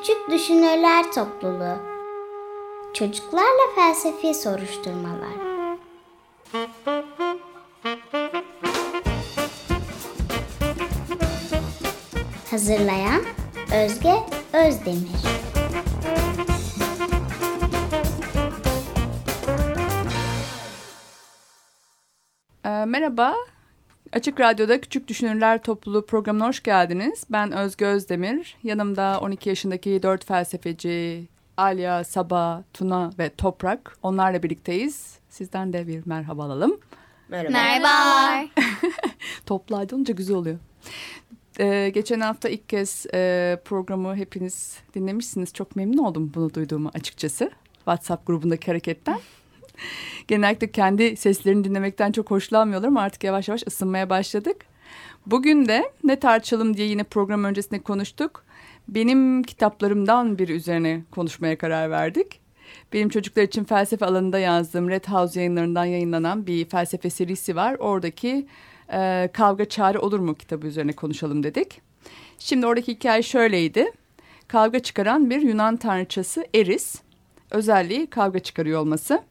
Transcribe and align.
Küçük 0.00 0.30
Düşünürler 0.30 1.12
Topluluğu. 1.12 1.76
Çocuklarla 2.94 3.74
Felsefi 3.74 4.34
Soruşturmalar. 4.34 5.34
Hazırlayan 12.50 13.22
Özge 13.74 14.14
Özdemir. 14.52 15.20
Ee, 22.64 22.84
merhaba, 22.84 23.34
Açık 24.12 24.40
Radyo'da 24.40 24.80
Küçük 24.80 25.08
Düşünürler 25.08 25.62
Topluluğu 25.62 26.06
programına 26.06 26.48
hoş 26.48 26.62
geldiniz. 26.62 27.24
Ben 27.30 27.52
Özge 27.52 27.86
Özdemir. 27.86 28.56
Yanımda 28.62 29.20
12 29.20 29.48
yaşındaki 29.48 30.02
4 30.02 30.24
felsefeci 30.24 31.28
Alya, 31.56 32.04
Saba, 32.04 32.64
Tuna 32.74 33.10
ve 33.18 33.30
Toprak. 33.34 33.98
Onlarla 34.02 34.42
birlikteyiz. 34.42 35.18
Sizden 35.28 35.72
de 35.72 35.86
bir 35.86 36.02
merhaba 36.06 36.44
alalım. 36.44 36.80
Merhaba. 37.28 37.52
Merhabalar. 37.52 38.46
Toplu 39.46 39.76
halde 39.76 39.94
olunca 39.94 40.14
güzel 40.14 40.36
oluyor. 40.36 40.58
Ee, 41.60 41.90
geçen 41.94 42.20
hafta 42.20 42.48
ilk 42.48 42.68
kez 42.68 43.06
e, 43.14 43.60
programı 43.64 44.16
hepiniz 44.16 44.78
dinlemişsiniz. 44.94 45.52
Çok 45.52 45.76
memnun 45.76 46.04
oldum 46.04 46.32
bunu 46.34 46.54
duyduğumu 46.54 46.90
açıkçası. 46.94 47.50
WhatsApp 47.74 48.26
grubundaki 48.26 48.66
hareketten. 48.66 49.18
Genellikle 50.28 50.70
kendi 50.70 51.16
seslerini 51.16 51.64
dinlemekten 51.64 52.12
çok 52.12 52.30
hoşlanmıyorlar 52.30 52.88
ama 52.88 53.00
artık 53.00 53.24
yavaş 53.24 53.48
yavaş 53.48 53.62
ısınmaya 53.66 54.10
başladık. 54.10 54.56
Bugün 55.26 55.68
de 55.68 55.92
ne 56.04 56.16
tartışalım 56.16 56.76
diye 56.76 56.86
yine 56.86 57.04
program 57.04 57.44
öncesinde 57.44 57.82
konuştuk. 57.82 58.44
Benim 58.88 59.42
kitaplarımdan 59.42 60.38
biri 60.38 60.52
üzerine 60.52 61.02
konuşmaya 61.10 61.58
karar 61.58 61.90
verdik. 61.90 62.40
Benim 62.92 63.08
çocuklar 63.08 63.42
için 63.42 63.64
felsefe 63.64 64.06
alanında 64.06 64.38
yazdığım 64.38 64.90
Red 64.90 65.04
House 65.04 65.40
yayınlarından 65.40 65.84
yayınlanan 65.84 66.46
bir 66.46 66.64
felsefe 66.64 67.10
serisi 67.10 67.56
var. 67.56 67.76
Oradaki 67.78 68.46
e, 68.92 69.30
Kavga 69.32 69.64
Çare 69.64 69.98
Olur 69.98 70.18
mu 70.18 70.34
kitabı 70.34 70.66
üzerine 70.66 70.92
konuşalım 70.92 71.42
dedik. 71.42 71.80
Şimdi 72.38 72.66
oradaki 72.66 72.92
hikaye 72.92 73.22
şöyleydi. 73.22 73.92
Kavga 74.48 74.78
çıkaran 74.78 75.30
bir 75.30 75.40
Yunan 75.40 75.76
tanrıçası 75.76 76.46
Eris. 76.54 77.00
Özelliği 77.50 78.06
kavga 78.06 78.38
çıkarıyor 78.38 78.80
olması. 78.80 79.22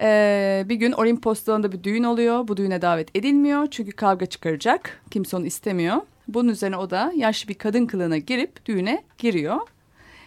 Ee, 0.00 0.64
bir 0.68 0.74
gün 0.74 0.92
Olimpos 0.92 1.46
Dağı'nda 1.46 1.72
bir 1.72 1.84
düğün 1.84 2.02
oluyor. 2.02 2.48
Bu 2.48 2.56
düğüne 2.56 2.82
davet 2.82 3.16
edilmiyor 3.16 3.66
çünkü 3.70 3.92
kavga 3.92 4.26
çıkaracak. 4.26 5.02
Kimse 5.10 5.36
onu 5.36 5.46
istemiyor. 5.46 5.96
Bunun 6.28 6.48
üzerine 6.48 6.76
o 6.76 6.90
da 6.90 7.12
yaşlı 7.16 7.48
bir 7.48 7.54
kadın 7.54 7.86
kılığına 7.86 8.18
girip 8.18 8.66
düğüne 8.66 9.04
giriyor. 9.18 9.60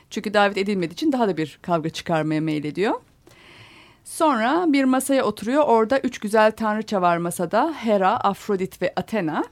Çünkü 0.09 0.33
davet 0.33 0.57
edilmediği 0.57 0.93
için 0.93 1.11
daha 1.11 1.27
da 1.27 1.37
bir 1.37 1.59
kavga 1.61 1.89
çıkarmaya 1.89 2.41
meylediyor. 2.41 2.93
Sonra 4.05 4.65
bir 4.67 4.83
masaya 4.83 5.23
oturuyor. 5.23 5.63
Orada 5.63 5.99
üç 5.99 6.19
güzel 6.19 6.51
tanrıça 6.51 7.01
var 7.01 7.17
masada. 7.17 7.73
Hera, 7.73 8.17
Afrodit 8.17 8.81
ve 8.81 8.93
Athena. 8.95 9.43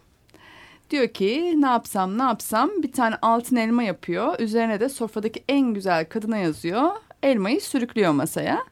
Diyor 0.89 1.07
ki 1.07 1.53
ne 1.57 1.67
yapsam 1.67 2.17
ne 2.17 2.23
yapsam 2.23 2.69
bir 2.83 2.91
tane 2.91 3.15
altın 3.21 3.55
elma 3.55 3.83
yapıyor. 3.83 4.39
Üzerine 4.39 4.79
de 4.79 4.89
sofradaki 4.89 5.43
en 5.49 5.73
güzel 5.73 6.05
kadına 6.05 6.37
yazıyor. 6.37 6.91
Elmayı 7.23 7.61
sürüklüyor 7.61 8.11
masaya. 8.11 8.63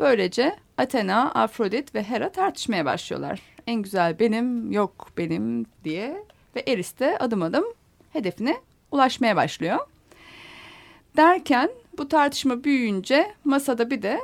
Böylece 0.00 0.56
Athena, 0.78 1.30
Afrodit 1.32 1.94
ve 1.94 2.02
Hera 2.02 2.32
tartışmaya 2.32 2.84
başlıyorlar. 2.84 3.40
En 3.66 3.82
güzel 3.82 4.18
benim, 4.18 4.72
yok 4.72 5.10
benim 5.16 5.66
diye 5.84 6.24
ve 6.56 6.64
Eris 6.66 6.98
de 6.98 7.18
adım 7.18 7.42
adım 7.42 7.64
hedefine 8.12 8.56
ulaşmaya 8.90 9.36
başlıyor. 9.36 9.78
Derken 11.16 11.70
bu 11.98 12.08
tartışma 12.08 12.64
büyüyünce 12.64 13.34
masada 13.44 13.90
bir 13.90 14.02
de 14.02 14.20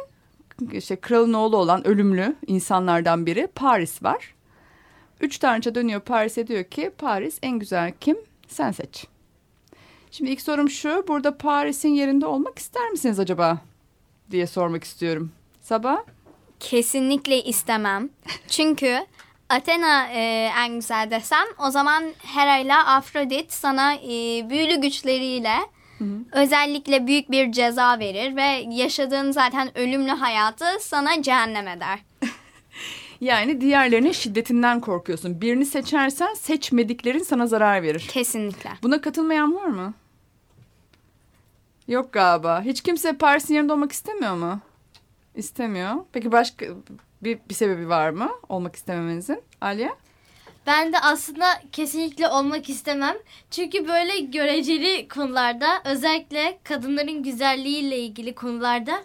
işte 0.73 0.97
kralın 0.97 1.33
oğlu 1.33 1.57
olan 1.57 1.87
ölümlü 1.87 2.37
insanlardan 2.47 3.27
biri 3.27 3.47
Paris 3.47 4.03
var. 4.03 4.35
Üç 5.21 5.39
tanrıça 5.39 5.75
dönüyor 5.75 6.01
Paris'e 6.01 6.47
diyor 6.47 6.65
ki 6.65 6.91
Paris 6.99 7.39
en 7.43 7.59
güzel 7.59 7.93
kim? 8.01 8.17
Sen 8.49 8.71
seç. 8.71 9.07
Şimdi 10.11 10.31
ilk 10.31 10.41
sorum 10.41 10.71
şu 10.71 11.05
burada 11.09 11.39
Paris'in 11.39 11.89
yerinde 11.89 12.27
olmak 12.27 12.59
ister 12.59 12.91
misiniz 12.91 13.21
acaba? 13.21 13.59
diye 14.31 14.47
sormak 14.47 14.85
istiyorum. 14.85 15.33
Sabah? 15.67 15.99
Kesinlikle 16.61 17.43
istemem. 17.43 18.09
Çünkü 18.49 19.07
Athena 19.49 20.07
e, 20.07 20.51
en 20.59 20.75
güzel 20.75 21.11
desem 21.11 21.45
o 21.67 21.71
zaman 21.71 22.05
Hera 22.19 22.59
ile 22.59 22.75
Afrodit 22.75 23.53
sana 23.53 23.95
e, 23.95 24.51
büyülü 24.51 24.81
güçleriyle 24.81 25.57
hı 25.99 26.05
hı. 26.05 26.19
özellikle 26.33 27.07
büyük 27.07 27.31
bir 27.31 27.53
ceza 27.53 27.99
verir 27.99 28.37
ve 28.37 28.67
yaşadığın 28.71 29.31
zaten 29.31 29.79
ölümlü 29.79 30.11
hayatı 30.11 30.65
sana 30.81 31.23
cehennem 31.23 31.69
eder. 31.69 31.99
yani 33.21 33.61
diğerlerinin 33.61 34.13
şiddetinden 34.13 34.81
korkuyorsun. 34.81 35.41
Birini 35.41 35.67
seçersen 35.67 36.35
seçmediklerin 36.35 37.23
sana 37.23 37.47
zarar 37.47 37.83
verir. 37.83 38.07
Kesinlikle. 38.09 38.71
Buna 38.83 39.01
katılmayan 39.01 39.55
var 39.55 39.67
mı? 39.67 39.95
Yok 41.89 42.13
galiba. 42.13 42.63
Hiç 42.63 42.83
kimse 42.83 43.17
Paris'in 43.17 43.55
yanında 43.55 43.73
olmak 43.73 43.93
istemiyor 43.93 44.35
mu? 44.35 44.61
İstemiyor. 45.37 45.95
Peki 46.13 46.33
başka 46.33 46.67
bir, 47.23 47.39
bir 47.49 47.55
sebebi 47.55 47.89
var 47.89 48.11
mı 48.11 48.31
olmak 48.49 48.77
istememenizin? 48.77 49.43
Alya? 49.61 49.97
Ben 50.67 50.93
de 50.93 50.99
aslında 50.99 51.47
kesinlikle 51.73 52.29
olmak 52.29 52.69
istemem. 52.69 53.17
Çünkü 53.51 53.89
böyle 53.89 54.21
göreceli 54.21 55.09
konularda 55.09 55.67
özellikle 55.85 56.59
kadınların 56.65 57.23
güzelliğiyle 57.23 57.99
ilgili 57.99 58.35
konularda 58.35 59.03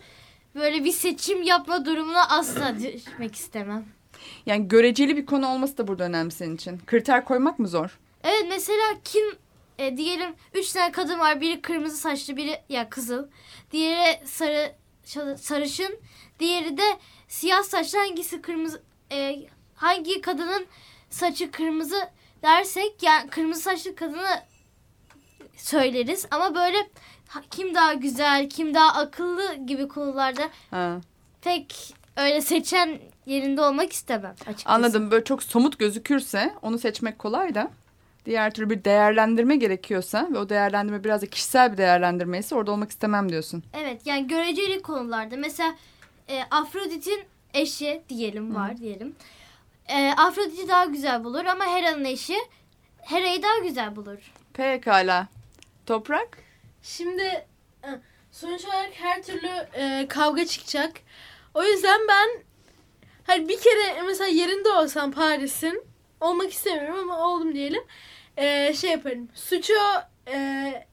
böyle 0.55 0.83
bir 0.83 0.91
seçim 0.91 1.41
yapma 1.43 1.85
durumuna 1.85 2.29
asla 2.29 2.75
düşmek 2.79 3.35
istemem. 3.35 3.85
Yani 4.45 4.67
göreceli 4.67 5.17
bir 5.17 5.25
konu 5.25 5.47
olması 5.47 5.77
da 5.77 5.87
burada 5.87 6.03
önemli 6.03 6.31
senin 6.31 6.55
için. 6.55 6.79
Kriter 6.87 7.25
koymak 7.25 7.59
mı 7.59 7.67
zor? 7.67 7.99
Evet 8.23 8.45
mesela 8.49 8.83
kim 9.03 9.23
e, 9.79 9.97
diyelim 9.97 10.33
üç 10.53 10.71
tane 10.71 10.91
kadın 10.91 11.19
var. 11.19 11.41
Biri 11.41 11.61
kırmızı 11.61 11.97
saçlı 11.97 12.37
biri 12.37 12.59
ya 12.69 12.89
kızıl. 12.89 13.27
Diğeri 13.71 14.27
sarı 14.27 14.80
sarışın. 15.37 15.99
Diğeri 16.39 16.77
de 16.77 16.97
siyah 17.27 17.63
saçlı 17.63 17.99
hangisi 17.99 18.41
kırmızı 18.41 18.81
e, 19.11 19.39
hangi 19.75 20.21
kadının 20.21 20.65
saçı 21.09 21.51
kırmızı 21.51 22.09
dersek 22.43 23.03
yani 23.03 23.29
kırmızı 23.29 23.61
saçlı 23.61 23.95
kadını 23.95 24.43
söyleriz 25.57 26.25
ama 26.31 26.55
böyle 26.55 26.77
kim 27.51 27.75
daha 27.75 27.93
güzel 27.93 28.49
kim 28.49 28.73
daha 28.73 28.93
akıllı 29.01 29.55
gibi 29.55 29.87
konularda 29.87 30.49
ha. 30.71 31.01
pek 31.41 31.93
öyle 32.17 32.41
seçen 32.41 32.99
yerinde 33.25 33.61
olmak 33.61 33.93
istemem 33.93 34.31
açıkçası. 34.41 34.69
Anladım 34.69 35.11
böyle 35.11 35.23
çok 35.23 35.43
somut 35.43 35.79
gözükürse 35.79 36.53
onu 36.61 36.79
seçmek 36.79 37.19
kolay 37.19 37.55
da 37.55 37.71
diğer 38.25 38.53
türlü 38.53 38.69
bir 38.69 38.83
değerlendirme 38.83 39.55
gerekiyorsa 39.55 40.27
ve 40.31 40.37
o 40.37 40.49
değerlendirme 40.49 41.03
biraz 41.03 41.21
da 41.21 41.25
kişisel 41.25 41.71
bir 41.71 41.77
değerlendirme 41.77 42.39
ise 42.39 42.55
orada 42.55 42.71
olmak 42.71 42.91
istemem 42.91 43.29
diyorsun. 43.31 43.63
Evet 43.73 44.01
yani 44.05 44.27
göreceli 44.27 44.81
konularda 44.81 45.37
mesela 45.37 45.75
e, 46.29 46.43
Afrodit'in 46.51 47.23
eşi 47.53 48.01
diyelim 48.09 48.55
var 48.55 48.73
Hı. 48.73 48.77
diyelim. 48.77 49.15
E, 49.87 50.11
Afrodit'i 50.17 50.67
daha 50.67 50.85
güzel 50.85 51.23
bulur 51.23 51.45
ama 51.45 51.65
Hera'nın 51.65 52.05
eşi 52.05 52.35
Hera'yı 53.01 53.43
daha 53.43 53.57
güzel 53.57 53.95
bulur. 53.95 54.31
Pekala. 54.53 55.27
Toprak? 55.85 56.37
Şimdi 56.83 57.23
e, 57.83 57.89
sonuç 58.31 58.65
olarak 58.65 58.91
her 58.93 59.23
türlü 59.23 59.49
e, 59.73 60.07
kavga 60.09 60.45
çıkacak. 60.45 60.91
O 61.53 61.63
yüzden 61.63 62.01
ben 62.07 62.29
hani 63.23 63.49
bir 63.49 63.59
kere 63.59 64.01
mesela 64.01 64.27
yerinde 64.27 64.69
olsam 64.69 65.11
Paris'in 65.11 65.83
olmak 66.21 66.51
istemiyorum 66.51 66.99
ama 66.99 67.27
oldum 67.27 67.53
diyelim. 67.53 67.83
E, 68.37 68.73
şey 68.73 68.91
yaparım. 68.91 69.27
Suçu 69.33 69.73
e, 70.27 70.37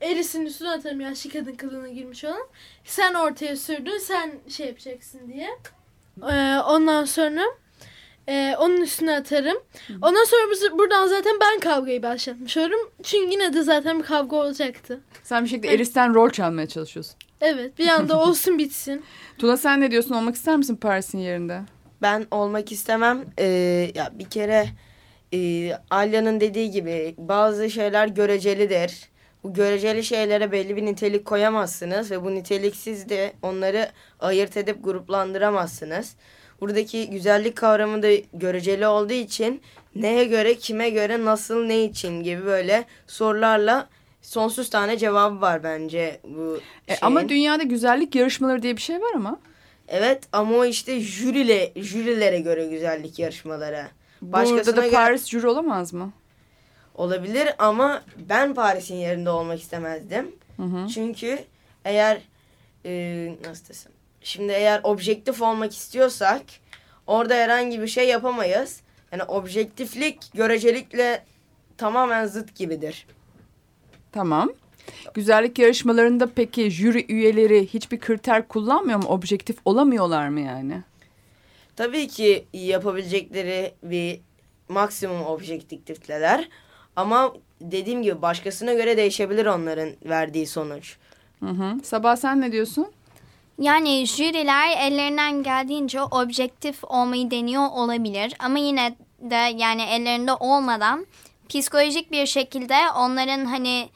Eris'in 0.00 0.46
üstüne 0.46 0.70
atarım 0.70 1.00
yaşlı 1.00 1.30
kadın 1.30 1.54
kılığına 1.54 1.88
girmiş 1.88 2.25
olan. 2.25 2.46
Sen 2.84 3.14
ortaya 3.14 3.56
sürdün 3.56 3.98
sen 3.98 4.32
şey 4.48 4.66
yapacaksın 4.66 5.20
diye. 5.32 5.48
E, 6.32 6.58
ondan 6.58 7.04
sonra 7.04 7.42
e, 8.28 8.54
onun 8.58 8.80
üstüne 8.80 9.16
atarım. 9.16 9.56
Ondan 10.02 10.25
sonra 10.25 10.50
biz, 10.50 10.78
buradan 10.78 11.06
zaten 11.06 11.36
ben 11.40 11.60
kavgayı 11.60 12.02
başlatmış 12.02 12.56
olurum. 12.56 12.90
Çünkü 13.02 13.32
yine 13.32 13.54
de 13.54 13.62
zaten 13.62 13.98
bir 13.98 14.04
kavga 14.04 14.36
olacaktı. 14.36 15.00
Sen 15.22 15.44
bir 15.44 15.48
şekilde 15.48 15.75
Eris'ten 15.75 16.14
rol 16.14 16.30
çalmaya 16.30 16.69
çalışıyorsun. 16.69 17.14
Evet 17.40 17.78
bir 17.78 17.88
anda 17.88 18.20
olsun 18.22 18.58
bitsin. 18.58 19.04
Tuna 19.38 19.56
sen 19.56 19.80
ne 19.80 19.90
diyorsun 19.90 20.14
olmak 20.14 20.34
ister 20.34 20.56
misin 20.56 20.76
Paris'in 20.76 21.19
yerinde? 21.19 21.60
Ben 22.02 22.26
olmak 22.30 22.72
istemem. 22.72 23.25
Ee, 23.38 23.44
ya 23.94 24.10
bir 24.19 24.30
kere 24.30 24.69
e, 25.32 25.72
Alya'nın 25.90 26.40
dediği 26.40 26.70
gibi 26.70 27.14
bazı 27.19 27.70
şeyler 27.70 28.06
görecelidir. 28.08 29.08
Bu 29.44 29.54
göreceli 29.54 30.04
şeylere 30.04 30.52
belli 30.52 30.76
bir 30.76 30.86
nitelik 30.86 31.25
koyamazsınız 31.25 32.10
ve 32.10 32.25
bu 32.25 32.34
niteliksiz 32.34 33.08
de 33.08 33.32
onları 33.42 33.88
ayırt 34.20 34.56
edip 34.56 34.84
gruplandıramazsınız. 34.84 36.14
Buradaki 36.60 37.10
güzellik 37.10 37.56
kavramı 37.56 38.02
da 38.02 38.08
göreceli 38.32 38.86
olduğu 38.86 39.12
için 39.12 39.62
neye 39.94 40.25
göre, 40.25 40.54
kime 40.54 40.90
göre, 40.90 41.25
nasıl, 41.25 41.64
ne 41.64 41.84
için 41.84 42.22
gibi 42.22 42.44
böyle 42.44 42.84
sorularla 43.06 43.88
sonsuz 44.22 44.70
tane 44.70 44.98
cevabı 44.98 45.40
var 45.40 45.62
bence 45.62 46.20
bu 46.25 46.60
E, 46.88 46.96
ama 47.02 47.28
dünyada 47.28 47.62
güzellik 47.62 48.14
yarışmaları 48.14 48.62
diye 48.62 48.76
bir 48.76 48.82
şey 48.82 48.96
var 48.96 49.12
ama. 49.14 49.40
Evet 49.88 50.22
ama 50.32 50.56
o 50.56 50.64
işte 50.64 51.00
jürile, 51.00 51.72
jürilere 51.76 52.40
göre 52.40 52.66
güzellik 52.66 53.19
yarışmaları. 53.19 53.86
Burada 54.22 54.32
Başkasına 54.32 54.76
da 54.76 54.80
göre 54.80 54.90
Paris 54.90 55.26
jüri 55.26 55.48
olamaz 55.48 55.92
mı? 55.92 56.12
olabilir 56.98 57.48
ama 57.58 58.02
ben 58.16 58.54
Paris'in 58.54 58.96
yerinde 58.96 59.30
olmak 59.30 59.60
istemezdim. 59.60 60.32
Hı 60.56 60.62
hı. 60.62 60.88
Çünkü 60.88 61.38
eğer 61.84 62.20
e, 62.84 63.34
nasıl 63.44 63.68
desem 63.68 63.92
şimdi 64.20 64.52
eğer 64.52 64.80
objektif 64.84 65.42
olmak 65.42 65.72
istiyorsak 65.72 66.42
orada 67.06 67.34
herhangi 67.34 67.80
bir 67.80 67.86
şey 67.86 68.08
yapamayız. 68.08 68.80
Yani 69.12 69.22
objektiflik 69.22 70.32
görecelikle 70.34 71.24
tamamen 71.76 72.26
zıt 72.26 72.54
gibidir. 72.54 73.06
Tamam. 74.12 74.52
Güzellik 75.14 75.58
yarışmalarında 75.58 76.28
peki 76.34 76.70
jüri 76.70 77.12
üyeleri 77.12 77.66
hiçbir 77.66 78.00
kriter 78.00 78.48
kullanmıyor 78.48 79.02
mu? 79.02 79.08
Objektif 79.08 79.56
olamıyorlar 79.64 80.28
mı 80.28 80.40
yani? 80.40 80.82
Tabii 81.78 82.08
ki 82.08 82.46
yapabilecekleri 82.52 83.75
bir 83.82 84.20
maksimum 84.69 85.26
objektifteler. 85.26 86.48
Ama 86.96 87.32
dediğim 87.60 88.02
gibi 88.02 88.22
başkasına 88.22 88.75
göre 88.75 88.96
değişebilir 88.96 89.46
onların 89.46 89.90
verdiği 90.04 90.46
sonuç. 90.46 90.96
Hı 91.40 91.50
hı. 91.50 91.84
Sabah 91.84 92.16
sen 92.16 92.40
ne 92.40 92.52
diyorsun? 92.52 92.86
Yani 93.58 94.06
jüriler 94.06 94.76
ellerinden 94.86 95.42
geldiğince 95.42 96.02
objektif 96.02 96.84
olmayı 96.84 97.30
deniyor 97.30 97.69
olabilir. 97.72 98.34
Ama 98.38 98.58
yine 98.58 98.96
de 99.20 99.56
yani 99.56 99.82
ellerinde 99.82 100.32
olmadan 100.32 101.06
psikolojik 101.48 102.12
bir 102.12 102.26
şekilde 102.26 102.76
onların 102.96 103.44
hani 103.44 103.88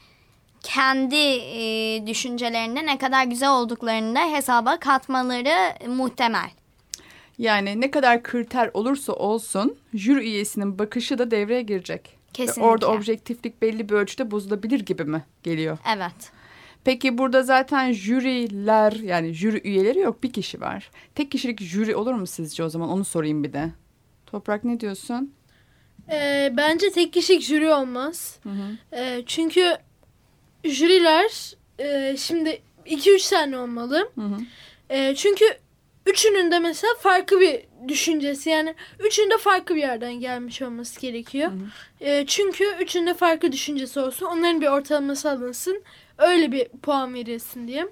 kendi 0.63 1.17
e, 1.17 2.07
düşüncelerinde 2.07 2.87
ne 2.87 2.99
kadar 2.99 3.25
güzel 3.25 3.51
olduklarını 3.51 4.15
da 4.15 4.21
hesaba 4.21 4.77
katmaları 4.77 5.89
muhtemel. 5.89 6.51
Yani 7.39 7.81
ne 7.81 7.91
kadar 7.91 8.23
kriter 8.23 8.71
olursa 8.75 9.13
olsun 9.13 9.77
jüri 9.95 10.21
üyesinin 10.21 10.79
bakışı 10.79 11.19
da 11.19 11.31
devreye 11.31 11.63
girecek. 11.63 12.05
Ve 12.05 12.33
Kesinlikle. 12.33 12.63
Orada 12.63 12.91
objektiflik 12.91 13.63
belli 13.63 13.89
bir 13.89 13.95
ölçüde 13.95 14.31
bozulabilir 14.31 14.81
gibi 14.81 15.05
mi 15.05 15.25
geliyor? 15.43 15.79
Evet. 15.97 16.33
Peki 16.85 17.19
burada 17.19 17.43
zaten 17.43 17.93
jüriler 17.93 18.93
yani 18.93 19.33
jüri 19.33 19.61
üyeleri 19.65 19.99
yok 19.99 20.23
bir 20.23 20.33
kişi 20.33 20.61
var. 20.61 20.91
Tek 21.15 21.31
kişilik 21.31 21.63
jüri 21.63 21.97
olur 21.97 22.15
mu 22.15 22.27
sizce 22.27 22.65
o 22.65 22.69
zaman 22.69 22.89
onu 22.89 23.05
sorayım 23.05 23.45
bir 23.45 23.53
de. 23.53 23.71
Toprak 24.27 24.65
ne 24.65 24.81
diyorsun? 24.81 25.33
Ee, 26.11 26.53
bence 26.57 26.91
tek 26.91 27.13
kişilik 27.13 27.43
jüri 27.43 27.71
olmaz. 27.71 28.39
Hı 28.43 28.49
hı. 28.49 28.97
Ee, 28.97 29.23
çünkü 29.27 29.77
jüriler 30.65 31.55
e, 31.79 32.17
şimdi 32.17 32.63
2-3 32.87 33.31
tane 33.31 33.59
olmalı. 33.59 34.11
Hı 34.15 34.21
hı. 34.21 34.39
Ee, 34.91 35.15
çünkü 35.17 35.45
üçünün 36.07 36.51
de 36.51 36.59
mesela 36.59 36.95
farklı 37.01 37.41
bir 37.41 37.61
düşüncesi 37.89 38.51
yani 38.51 38.75
üçünün 38.99 39.31
de 39.31 39.39
farklı 39.39 39.75
bir 39.75 39.81
yerden 39.81 40.13
gelmiş 40.13 40.63
olması 40.63 41.01
gerekiyor. 41.01 41.51
Ee, 42.01 42.25
çünkü 42.27 42.65
üçünün 42.81 43.07
de 43.07 43.15
farklı 43.15 43.53
düşüncesi 43.53 44.01
olsun. 44.01 44.27
Onların 44.27 44.61
bir 44.61 44.67
ortalaması 44.67 45.31
alınsın. 45.31 45.83
Öyle 46.19 46.53
bir 46.53 46.69
puan 46.69 47.15
verilsin 47.15 47.69
diye. 47.69 47.87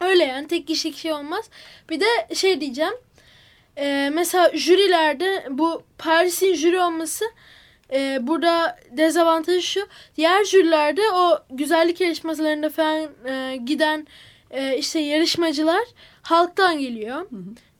Öyle 0.00 0.24
yani 0.24 0.48
tek 0.48 0.66
kişilik 0.66 0.96
şey 0.96 1.12
olmaz. 1.12 1.50
Bir 1.90 2.00
de 2.00 2.34
şey 2.34 2.60
diyeceğim. 2.60 2.94
Ee, 3.78 4.10
mesela 4.14 4.50
jürilerde 4.54 5.46
bu 5.50 5.82
Paris'in 5.98 6.54
jüri 6.54 6.80
olması 6.80 7.24
e, 7.92 8.18
burada 8.20 8.78
dezavantajı 8.90 9.62
şu. 9.62 9.88
Diğer 10.16 10.44
jürilerde 10.44 11.02
o 11.14 11.38
güzellik 11.50 12.00
yarışmalarında 12.00 12.68
falan 12.68 13.08
e, 13.28 13.56
giden 13.56 14.06
e, 14.50 14.76
işte 14.76 15.00
yarışmacılar 15.00 15.82
halktan 16.22 16.78
geliyor. 16.78 17.26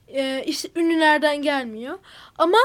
E, 0.09 0.45
işte 0.47 0.69
ünlülerden 0.77 1.43
gelmiyor. 1.43 1.99
Ama 2.39 2.59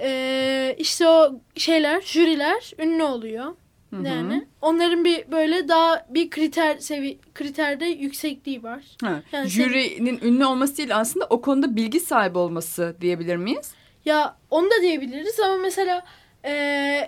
e, 0.00 0.74
işte 0.78 1.08
o 1.08 1.40
şeyler, 1.56 2.00
jüriler 2.00 2.72
ünlü 2.78 3.02
oluyor. 3.02 3.44
Hı 3.90 3.96
hı. 3.96 4.06
Yani 4.06 4.46
onların 4.60 5.04
bir 5.04 5.30
böyle 5.30 5.68
daha 5.68 6.06
bir 6.10 6.30
kriter 6.30 6.78
sevi 6.78 7.18
kriterde 7.34 7.84
yüksekliği 7.86 8.62
var. 8.62 8.82
Ha, 9.02 9.22
Yani 9.32 9.48
Jürinin 9.48 10.20
ünlü 10.22 10.44
olması 10.46 10.76
değil 10.76 10.96
aslında 10.96 11.26
o 11.30 11.40
konuda 11.40 11.76
bilgi 11.76 12.00
sahibi 12.00 12.38
olması 12.38 12.96
diyebilir 13.00 13.36
miyiz? 13.36 13.74
Ya 14.04 14.36
onu 14.50 14.70
da 14.70 14.82
diyebiliriz 14.82 15.40
ama 15.40 15.56
mesela 15.56 16.04
e, 16.44 16.52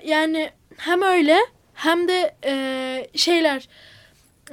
yani 0.05 0.51
hem 0.77 1.03
öyle 1.03 1.37
hem 1.75 2.09
de 2.09 2.35
e, 2.45 3.07
şeyler 3.15 3.69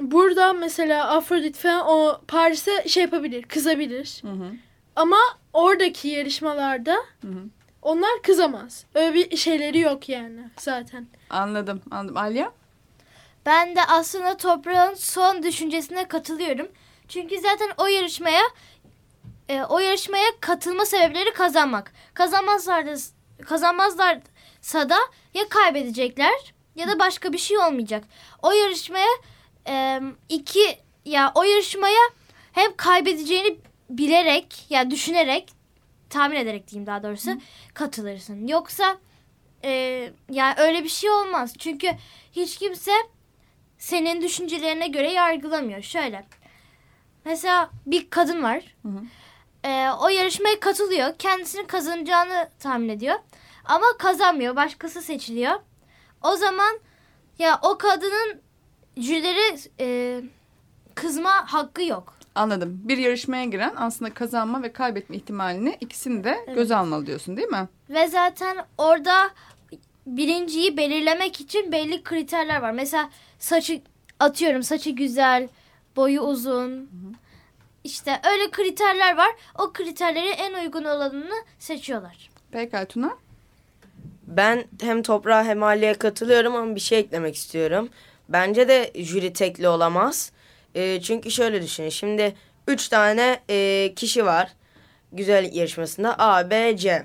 burada 0.00 0.52
mesela 0.52 1.08
Afrodit 1.08 1.56
falan 1.56 1.86
o 1.86 2.20
Paris'e 2.28 2.88
şey 2.88 3.02
yapabilir, 3.02 3.42
kızabilir. 3.42 4.18
Hı 4.22 4.28
hı. 4.28 4.52
Ama 4.96 5.18
oradaki 5.52 6.08
yarışmalarda 6.08 6.92
Hı 6.92 7.28
hı. 7.28 7.44
onlar 7.82 8.22
kızamaz. 8.22 8.84
Öyle 8.94 9.14
bir 9.14 9.36
şeyleri 9.36 9.78
yok 9.78 10.08
yani 10.08 10.40
zaten. 10.58 11.06
Anladım 11.30 11.82
anladım. 11.90 12.16
Alya? 12.16 12.52
Ben 13.46 13.76
de 13.76 13.84
aslında 13.84 14.36
toprağın 14.36 14.94
son 14.94 15.42
düşüncesine 15.42 16.08
katılıyorum. 16.08 16.68
Çünkü 17.08 17.38
zaten 17.40 17.70
o 17.78 17.86
yarışmaya 17.86 18.42
e, 19.48 19.62
o 19.62 19.78
yarışmaya 19.78 20.26
katılma 20.40 20.84
sebepleri 20.84 21.32
kazanmak. 21.32 21.92
Kazanmazlar 22.14 22.86
da, 22.86 22.94
kazanmazlarsa 23.44 24.88
da 24.88 24.98
ya 25.34 25.48
kaybedecekler 25.48 26.54
ya 26.76 26.88
da 26.88 26.98
başka 26.98 27.32
bir 27.32 27.38
şey 27.38 27.58
olmayacak. 27.58 28.04
O 28.42 28.52
yarışmaya 28.52 29.08
e, 29.68 30.00
iki 30.28 30.78
ya 31.04 31.32
o 31.34 31.42
yarışmaya 31.42 32.10
hem 32.52 32.76
kaybedeceğini 32.76 33.58
bilerek 33.90 34.66
ya 34.70 34.90
düşünerek 34.90 35.52
tahmin 36.10 36.36
ederek 36.36 36.68
diyeyim 36.68 36.86
daha 36.86 37.02
doğrusu 37.02 37.30
katılırsın. 37.74 38.46
Yoksa 38.46 38.98
e, 39.64 39.70
ya 40.30 40.54
öyle 40.58 40.84
bir 40.84 40.88
şey 40.88 41.10
olmaz. 41.10 41.54
Çünkü 41.58 41.88
hiç 42.32 42.56
kimse 42.56 42.92
senin 43.78 44.22
düşüncelerine 44.22 44.88
göre 44.88 45.12
yargılamıyor. 45.12 45.82
Şöyle. 45.82 46.24
Mesela 47.24 47.70
bir 47.86 48.10
kadın 48.10 48.42
var. 48.42 48.76
Hı 48.82 48.88
hı. 48.88 49.02
Ee, 49.64 49.88
o 50.00 50.08
yarışmaya 50.08 50.60
katılıyor. 50.60 51.14
Kendisinin 51.18 51.66
kazanacağını 51.66 52.50
tahmin 52.58 52.88
ediyor. 52.88 53.18
Ama 53.64 53.86
kazanmıyor. 53.98 54.56
Başkası 54.56 55.02
seçiliyor. 55.02 55.60
O 56.22 56.36
zaman 56.36 56.80
ya 57.38 57.58
o 57.62 57.78
kadının 57.78 58.42
jürilere 58.96 59.56
e, 59.80 60.20
kızma 60.94 61.52
hakkı 61.52 61.82
yok. 61.84 62.14
Anladım. 62.34 62.80
Bir 62.84 62.98
yarışmaya 62.98 63.44
giren 63.44 63.74
aslında 63.76 64.14
kazanma 64.14 64.62
ve 64.62 64.72
kaybetme 64.72 65.16
ihtimalini 65.16 65.76
ikisini 65.80 66.24
de 66.24 66.36
göze 66.54 66.76
almalı 66.76 67.06
diyorsun 67.06 67.36
değil 67.36 67.48
mi? 67.48 67.68
Ve 67.90 68.08
zaten 68.08 68.56
orada 68.78 69.30
birinciyi 70.06 70.76
belirlemek 70.76 71.40
için 71.40 71.72
belli 71.72 72.02
kriterler 72.02 72.62
var. 72.62 72.70
Mesela 72.72 73.10
saçı 73.38 73.80
atıyorum 74.20 74.62
saçı 74.62 74.90
güzel, 74.90 75.48
boyu 75.96 76.20
uzun. 76.20 76.90
İşte 77.84 78.20
öyle 78.32 78.50
kriterler 78.50 79.16
var. 79.16 79.30
O 79.58 79.72
kriterleri 79.72 80.28
en 80.28 80.54
uygun 80.54 80.84
olanını 80.84 81.34
seçiyorlar. 81.58 82.30
Peki 82.50 82.76
Tuna. 82.88 83.16
Ben 84.26 84.64
hem 84.80 85.02
toprağa 85.02 85.44
hem 85.44 85.62
Ali'ye 85.62 85.94
katılıyorum 85.94 86.54
ama 86.54 86.74
bir 86.74 86.80
şey 86.80 86.98
eklemek 86.98 87.34
istiyorum. 87.34 87.88
Bence 88.28 88.68
de 88.68 88.90
jüri 88.94 89.32
tekli 89.32 89.68
olamaz. 89.68 90.32
E, 90.74 91.00
çünkü 91.00 91.30
şöyle 91.30 91.62
düşünün. 91.62 91.88
Şimdi 91.88 92.34
üç 92.68 92.88
tane 92.88 93.40
e, 93.50 93.92
kişi 93.96 94.26
var. 94.26 94.52
Güzel 95.12 95.54
yarışmasında 95.54 96.18
A, 96.18 96.50
B, 96.50 96.76
C. 96.76 97.04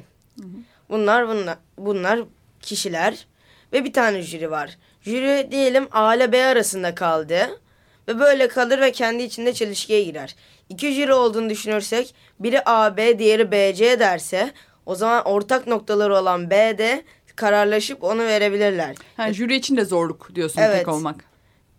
Bunlar 0.89 1.27
bunlar 1.27 1.57
bunlar 1.77 2.19
kişiler 2.61 3.27
ve 3.73 3.83
bir 3.83 3.93
tane 3.93 4.21
jüri 4.21 4.51
var. 4.51 4.77
Jüri 5.01 5.47
diyelim 5.51 5.87
A 5.91 6.15
ile 6.15 6.31
B 6.31 6.45
arasında 6.45 6.95
kaldı 6.95 7.59
ve 8.07 8.19
böyle 8.19 8.47
kalır 8.47 8.79
ve 8.81 8.91
kendi 8.91 9.23
içinde 9.23 9.53
çelişkiye 9.53 10.03
girer. 10.03 10.35
İki 10.69 10.93
jüri 10.93 11.13
olduğunu 11.13 11.49
düşünürsek 11.49 12.15
biri 12.39 12.61
A, 12.65 12.97
B, 12.97 13.19
diğeri 13.19 13.51
B, 13.51 13.73
C 13.73 13.99
derse 13.99 14.51
o 14.85 14.95
zaman 14.95 15.25
ortak 15.25 15.67
noktaları 15.67 16.15
olan 16.15 16.49
B 16.49 16.77
de 16.77 17.03
kararlaşıp 17.37 18.03
onu 18.03 18.19
verebilirler. 18.25 18.95
Ha, 19.17 19.33
jüri 19.33 19.55
için 19.55 19.77
de 19.77 19.85
zorluk 19.85 20.35
diyorsun 20.35 20.61
Evet. 20.61 20.77
tek 20.77 20.87
olmak. 20.87 21.15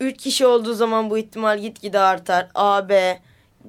Üç 0.00 0.16
kişi 0.22 0.46
olduğu 0.46 0.74
zaman 0.74 1.10
bu 1.10 1.18
ihtimal 1.18 1.58
gitgide 1.58 1.98
artar. 1.98 2.48
A, 2.54 2.88
B, 2.88 3.20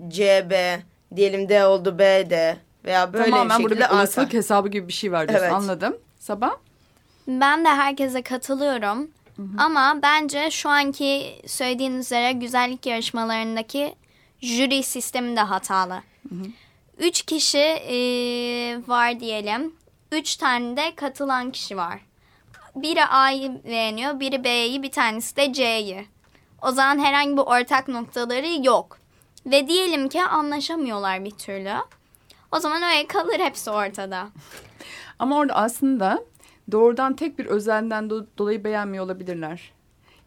C, 0.07 0.47
B, 0.49 0.79
diyelim 1.15 1.49
D 1.49 1.65
oldu 1.65 1.99
B, 1.99 2.29
D 2.29 2.57
veya 2.85 3.13
böyle 3.13 3.23
Tamamen 3.29 3.59
bir 3.59 3.63
burada 3.63 3.75
şekilde 3.75 3.89
bir 3.93 3.95
olasılık 3.99 4.27
artar. 4.27 4.37
hesabı 4.37 4.69
gibi 4.69 4.87
bir 4.87 4.93
şey 4.93 5.11
var 5.11 5.27
diyorsun. 5.27 5.45
Evet. 5.45 5.55
Anladım. 5.55 5.97
Sabah? 6.19 6.51
Ben 7.27 7.65
de 7.65 7.69
herkese 7.69 8.21
katılıyorum. 8.21 9.07
Ama 9.57 9.99
bence 10.03 10.51
şu 10.51 10.69
anki 10.69 11.41
söylediğiniz 11.47 12.05
üzere 12.05 12.31
güzellik 12.31 12.85
yarışmalarındaki 12.85 13.95
jüri 14.41 14.83
sistemi 14.83 15.35
de 15.35 15.39
hatalı. 15.41 16.01
Üç 16.97 17.21
kişi 17.21 17.57
e, 17.57 17.95
var 18.87 19.19
diyelim. 19.19 19.73
Üç 20.11 20.35
tane 20.35 20.77
de 20.77 20.95
katılan 20.95 21.51
kişi 21.51 21.77
var. 21.77 21.99
biri 22.75 23.05
A'yı 23.05 23.63
beğeniyor, 23.63 24.19
biri 24.19 24.43
B'yi, 24.43 24.83
bir 24.83 24.91
tanesi 24.91 25.35
de 25.35 25.53
C'yi. 25.53 26.05
O 26.61 26.71
zaman 26.71 26.99
herhangi 26.99 27.37
bir 27.37 27.41
ortak 27.41 27.87
noktaları 27.87 28.65
yok. 28.67 28.97
Ve 29.45 29.67
diyelim 29.67 30.09
ki 30.09 30.21
anlaşamıyorlar 30.21 31.25
bir 31.25 31.31
türlü. 31.31 31.73
O 32.51 32.59
zaman 32.59 32.83
öyle 32.83 33.07
kalır 33.07 33.39
hepsi 33.39 33.69
ortada. 33.71 34.27
Ama 35.19 35.37
orada 35.37 35.55
aslında 35.55 36.23
doğrudan 36.71 37.15
tek 37.15 37.39
bir 37.39 37.45
özelliğinden 37.45 38.03
do- 38.03 38.25
dolayı 38.37 38.63
beğenmiyor 38.63 39.05
olabilirler. 39.05 39.71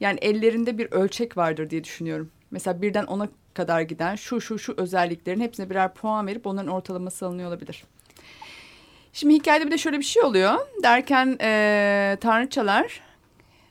Yani 0.01 0.19
ellerinde 0.23 0.79
bir 0.79 0.93
ölçek 0.93 1.37
vardır 1.37 1.71
diye 1.71 1.85
düşünüyorum. 1.85 2.31
Mesela 2.51 2.83
birden 2.83 3.05
ona 3.05 3.29
kadar 3.55 3.81
giden 3.81 4.15
şu 4.15 4.41
şu 4.41 4.59
şu 4.59 4.75
özelliklerin 4.77 5.41
hepsine 5.41 5.71
birer 5.71 5.95
puan 5.95 6.27
verip 6.27 6.47
onların 6.47 6.73
ortalaması 6.73 7.27
alınıyor 7.27 7.49
olabilir. 7.49 7.85
Şimdi 9.12 9.35
hikayede 9.35 9.66
bir 9.66 9.71
de 9.71 9.78
şöyle 9.78 9.99
bir 9.99 10.04
şey 10.04 10.23
oluyor. 10.23 10.54
Derken 10.83 11.37
eee 11.40 12.16
tanrıçalar 12.21 13.00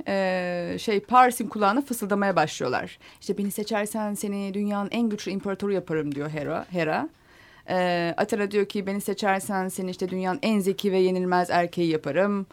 eee, 0.08 0.78
şey 0.80 1.00
Paris'in 1.00 1.48
kulağına 1.48 1.82
fısıldamaya 1.82 2.36
başlıyorlar. 2.36 2.98
İşte 3.22 3.38
beni 3.38 3.52
seçersen 3.52 4.14
seni 4.14 4.54
dünyanın 4.54 4.90
en 4.92 5.10
güçlü 5.10 5.32
imparatoru 5.32 5.74
yaparım 5.74 6.16
diyor 6.16 6.30
Hera. 6.30 6.66
Hera. 6.70 7.10
Ee, 7.70 8.14
Atera 8.18 8.52
diyor 8.52 8.66
ki 8.66 8.88
beni 8.88 9.02
seçersen 9.02 9.68
seni 9.68 9.92
işte 9.92 10.10
dünyanın 10.10 10.40
en 10.42 10.60
zeki 10.60 10.92
ve 10.92 10.98
yenilmez 10.98 11.50
erkeği 11.50 11.90
yaparım. 11.90 12.46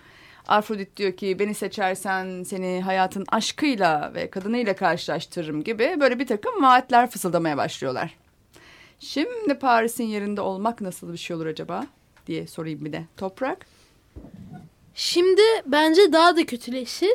Afrodit 0.49 0.97
diyor 0.97 1.13
ki 1.13 1.39
beni 1.39 1.55
seçersen 1.55 2.43
seni 2.43 2.83
hayatın 2.83 3.25
aşkıyla 3.29 4.13
ve 4.15 4.31
kadınıyla 4.31 4.77
karşılaştırırım 4.77 5.65
gibi 5.65 5.97
böyle 6.01 6.19
bir 6.19 6.27
takım 6.27 6.63
vaatler 6.63 7.11
fısıldamaya 7.11 7.57
başlıyorlar. 7.57 8.15
Şimdi 9.01 9.55
Paris'in 9.59 10.05
yerinde 10.05 10.41
olmak 10.41 10.81
nasıl 10.81 11.13
bir 11.13 11.19
şey 11.19 11.37
olur 11.37 11.47
acaba 11.47 11.87
diye 12.29 12.47
sorayım 12.47 12.85
bir 12.85 12.93
de. 12.93 13.05
Toprak 13.17 13.67
Şimdi 14.95 15.43
bence 15.67 16.13
daha 16.13 16.37
da 16.37 16.47
kötüleşir. 16.47 17.11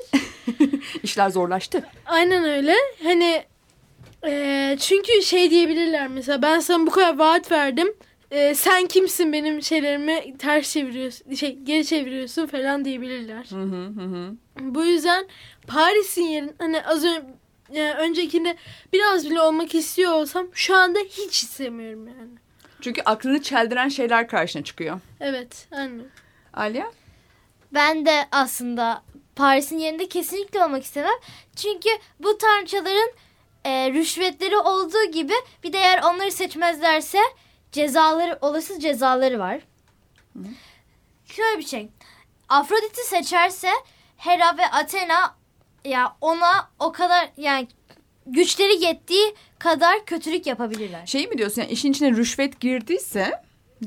işler 1.03 1.29
zorlaştı. 1.29 1.83
Aynen 2.05 2.43
öyle. 2.43 2.75
Hani 3.03 3.43
eee, 4.25 4.77
çünkü 4.79 5.21
şey 5.21 5.49
diyebilirler 5.49 6.07
mesela 6.07 6.41
ben 6.41 6.59
sana 6.59 6.87
bu 6.87 6.91
kadar 6.91 7.17
vaat 7.17 7.51
verdim. 7.51 7.93
Eee, 8.31 8.55
sen 8.55 8.87
kimsin 8.87 9.33
benim 9.33 9.61
şeylerimi 9.61 10.37
ters 10.37 10.71
çeviriyorsun, 10.73 11.33
şey 11.33 11.55
geri 11.55 11.85
çeviriyorsun 11.85 12.45
falan 12.45 12.85
diyebilirler. 12.85 13.45
Hı 13.49 13.63
hı 13.63 13.85
hı. 14.03 14.35
Bu 14.59 14.85
yüzden 14.85 15.27
Paris'in 15.67 16.23
yerin 16.25 16.55
hani 16.59 16.81
az 16.85 17.05
önce 17.05 17.93
öncekinde 17.93 18.55
biraz 18.93 19.29
bile 19.29 19.41
olmak 19.41 19.75
istiyor 19.75 20.11
olsam 20.11 20.47
şu 20.53 20.75
anda 20.75 20.99
hiç 20.99 21.43
istemiyorum 21.43 22.07
yani. 22.07 22.29
Çünkü 22.83 23.01
aklını 23.01 23.41
çeldiren 23.41 23.89
şeyler 23.89 24.27
karşına 24.27 24.63
çıkıyor. 24.63 24.99
Evet, 25.19 25.67
aynen. 25.71 26.05
Alya? 26.53 26.91
Ben 27.73 28.05
de 28.05 28.27
aslında 28.31 29.03
Paris'in 29.35 29.77
yerinde 29.77 30.09
kesinlikle 30.09 30.63
olmak 30.63 30.83
istemem. 30.83 31.19
Çünkü 31.55 31.89
bu 32.19 32.37
tanrıçaların 32.37 33.11
e, 33.65 33.91
rüşvetleri 33.91 34.57
olduğu 34.57 35.11
gibi 35.11 35.33
bir 35.63 35.73
de 35.73 35.77
eğer 35.77 36.01
onları 36.03 36.31
seçmezlerse 36.31 37.19
cezaları, 37.71 38.37
olası 38.41 38.79
cezaları 38.79 39.39
var. 39.39 39.59
Şöyle 41.25 41.57
bir 41.57 41.65
şey. 41.65 41.89
Afrodit'i 42.49 43.03
seçerse 43.03 43.69
Hera 44.17 44.57
ve 44.57 44.65
Athena 44.65 45.35
ya 45.85 46.15
ona 46.21 46.69
o 46.79 46.91
kadar 46.91 47.29
yani 47.37 47.67
güçleri 48.27 48.83
yettiği 48.83 49.35
kadar 49.59 50.05
kötülük 50.05 50.45
yapabilirler. 50.47 51.05
Şeyi 51.05 51.27
mi 51.27 51.37
diyorsun 51.37 51.61
yani 51.61 51.71
işin 51.71 51.91
içine 51.91 52.11
rüşvet 52.11 52.59
girdiyse 52.59 53.31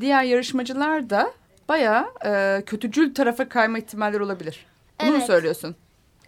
diğer 0.00 0.22
yarışmacılar 0.22 1.10
da 1.10 1.32
bayağı 1.68 2.06
e, 2.26 2.62
kötücül 2.66 3.14
tarafa 3.14 3.48
kayma 3.48 3.78
ihtimalleri 3.78 4.22
olabilir. 4.22 4.66
Bunu 5.00 5.10
mu 5.10 5.16
Evet. 5.16 5.26
söylüyorsun? 5.26 5.76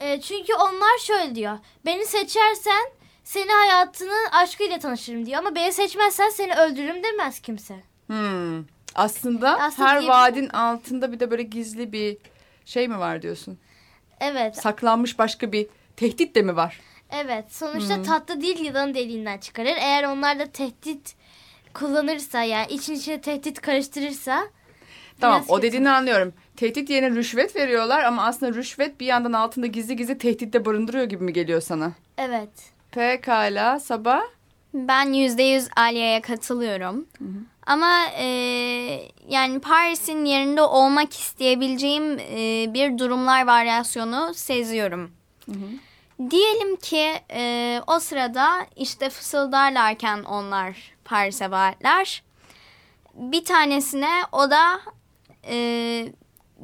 E, 0.00 0.20
çünkü 0.20 0.54
onlar 0.54 0.98
şöyle 1.00 1.34
diyor. 1.34 1.58
Beni 1.86 2.06
seçersen 2.06 2.82
seni 3.24 3.50
hayatının 3.50 4.30
aşkıyla 4.32 4.78
tanışırım 4.78 5.26
diyor. 5.26 5.38
Ama 5.38 5.54
beni 5.54 5.72
seçmezsen 5.72 6.28
seni 6.28 6.54
öldürürüm 6.54 7.02
demez 7.02 7.40
kimse. 7.40 7.74
Hmm. 8.06 8.64
Aslında, 8.94 9.58
Aslında 9.60 9.88
her 9.88 10.06
vaadin 10.06 10.48
altında 10.48 11.12
bir 11.12 11.20
de 11.20 11.30
böyle 11.30 11.42
gizli 11.42 11.92
bir 11.92 12.16
şey 12.64 12.88
mi 12.88 12.98
var 12.98 13.22
diyorsun? 13.22 13.58
Evet. 14.20 14.56
Saklanmış 14.56 15.18
başka 15.18 15.52
bir 15.52 15.66
tehdit 15.96 16.34
de 16.34 16.42
mi 16.42 16.56
var? 16.56 16.80
Evet. 17.10 17.44
Sonuçta 17.54 18.02
tatlı 18.02 18.40
değil 18.40 18.58
yılanın 18.64 18.94
deliğinden 18.94 19.38
çıkarır. 19.38 19.74
Eğer 19.78 20.04
onlar 20.04 20.38
da 20.38 20.46
tehdit 20.46 21.14
kullanırsa 21.74 22.42
yani 22.42 22.72
için 22.72 22.94
içine 22.94 23.20
tehdit 23.20 23.60
karıştırırsa 23.60 24.46
Tamam 25.20 25.44
o 25.48 25.54
kötü. 25.54 25.66
dediğini 25.66 25.90
anlıyorum. 25.90 26.32
Tehdit 26.56 26.90
yerine 26.90 27.10
rüşvet 27.10 27.56
veriyorlar 27.56 28.04
ama 28.04 28.24
aslında 28.24 28.54
rüşvet 28.54 29.00
bir 29.00 29.06
yandan 29.06 29.32
altında 29.32 29.66
gizli 29.66 29.96
gizli 29.96 30.18
tehdit 30.18 30.52
de 30.52 30.64
barındırıyor 30.64 31.04
gibi 31.04 31.24
mi 31.24 31.32
geliyor 31.32 31.60
sana? 31.60 31.92
Evet. 32.18 32.50
Pekala 32.90 33.80
Sabah. 33.80 34.22
Ben 34.74 35.12
yüzde 35.12 35.42
yüz 35.42 35.68
Alya'ya 35.76 36.22
katılıyorum. 36.22 37.06
Ama 37.66 38.06
e, 38.18 38.24
yani 39.28 39.60
Paris'in 39.60 40.24
yerinde 40.24 40.62
olmak 40.62 41.12
isteyebileceğim 41.12 42.18
e, 42.18 42.66
bir 42.74 42.98
durumlar 42.98 43.46
varyasyonu 43.46 44.34
seziyorum. 44.34 45.10
Diyelim 46.30 46.76
ki 46.76 47.12
e, 47.32 47.80
o 47.86 48.00
sırada 48.00 48.66
işte 48.76 49.10
fısıldarlarken 49.10 50.22
onlar 50.22 50.76
Paris'e 51.04 51.50
vaatler. 51.50 52.22
Bir 53.14 53.44
tanesine 53.44 54.10
o 54.32 54.50
da 54.50 54.80
e, 55.48 55.56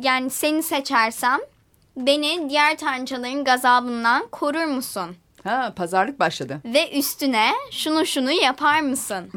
yani 0.00 0.30
seni 0.30 0.62
seçersem 0.62 1.40
beni 1.96 2.50
diğer 2.50 2.78
tanrıçaların 2.78 3.44
gazabından 3.44 4.28
korur 4.28 4.64
musun? 4.64 5.16
Ha 5.44 5.73
pazarlık 5.76 6.20
başladı. 6.20 6.61
ve 6.64 6.99
üstüne 6.99 7.50
şunu 7.70 8.06
şunu 8.06 8.30
yapar 8.30 8.80
mısın 8.80 9.30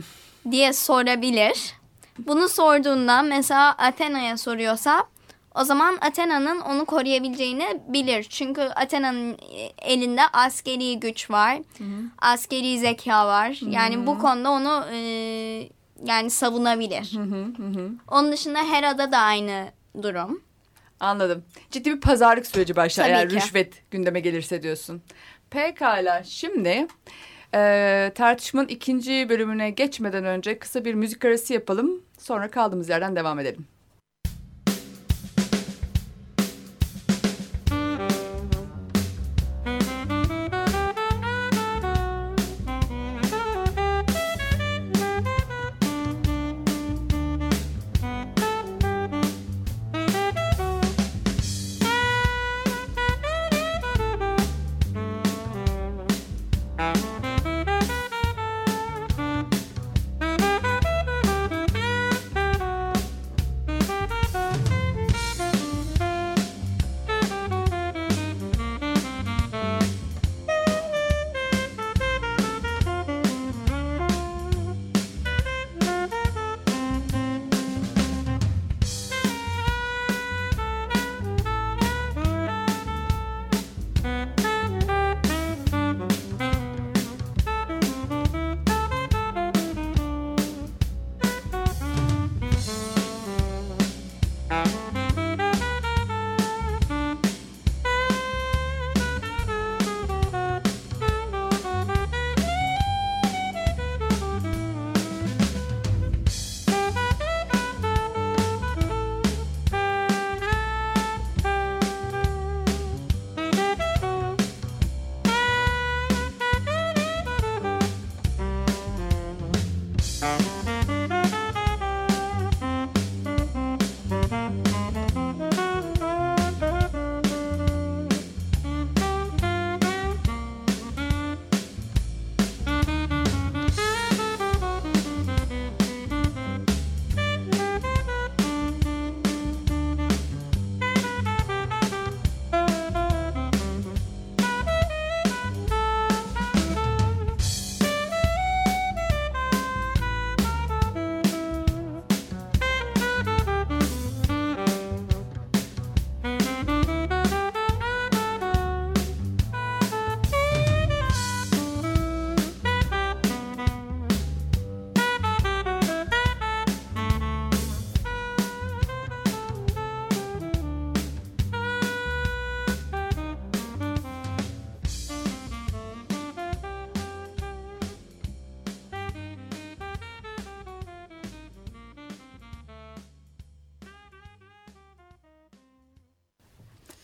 diye 0.52 0.74
sorabilir. 0.74 1.74
Bunu 2.20 2.50
sorduğunda 2.50 3.22
mesela 3.22 3.72
Athena'ya 3.72 4.38
soruyorsa 4.38 5.04
o 5.60 5.64
zaman 5.64 5.98
Athena'nın 6.02 6.60
onu 6.60 6.86
koruyabileceğini 6.86 7.82
bilir. 7.88 8.24
Çünkü 8.24 8.62
Athena'nın 8.62 9.38
elinde 9.82 10.22
askeri 10.34 11.00
güç 11.00 11.32
var. 11.32 11.58
Askeri 12.20 12.80
zeka 12.80 13.28
var. 13.28 13.60
Yani 13.70 14.08
bu 14.08 14.20
konuda 14.20 14.52
onu 14.52 14.86
e, 14.92 14.98
yani 16.06 16.30
savunabilir. 16.30 17.18
Onun 18.08 18.32
dışında 18.32 18.60
Hera'da 18.60 19.12
da 19.12 19.18
aynı 19.18 19.68
durum. 20.04 20.42
Anladım. 21.00 21.44
Ciddi 21.72 21.92
bir 21.96 22.02
pazarlık 22.02 22.48
süreci 22.48 22.76
başlar 22.76 23.04
Tabii 23.04 23.14
eğer 23.14 23.30
ki. 23.30 23.36
rüşvet 23.36 23.92
gündeme 23.92 24.20
gelirse 24.20 24.64
diyorsun. 24.64 25.02
Pekala 25.50 26.24
şimdi 26.24 26.88
e, 27.54 28.12
tartışmanın 28.16 28.68
ikinci 28.68 29.30
bölümüne 29.30 29.70
geçmeden 29.70 30.26
önce 30.26 30.60
kısa 30.60 30.86
bir 30.86 30.94
müzik 30.94 31.26
arası 31.26 31.54
yapalım. 31.54 32.02
Sonra 32.18 32.52
kaldığımız 32.52 32.90
yerden 32.90 33.16
devam 33.16 33.40
edelim. 33.40 33.68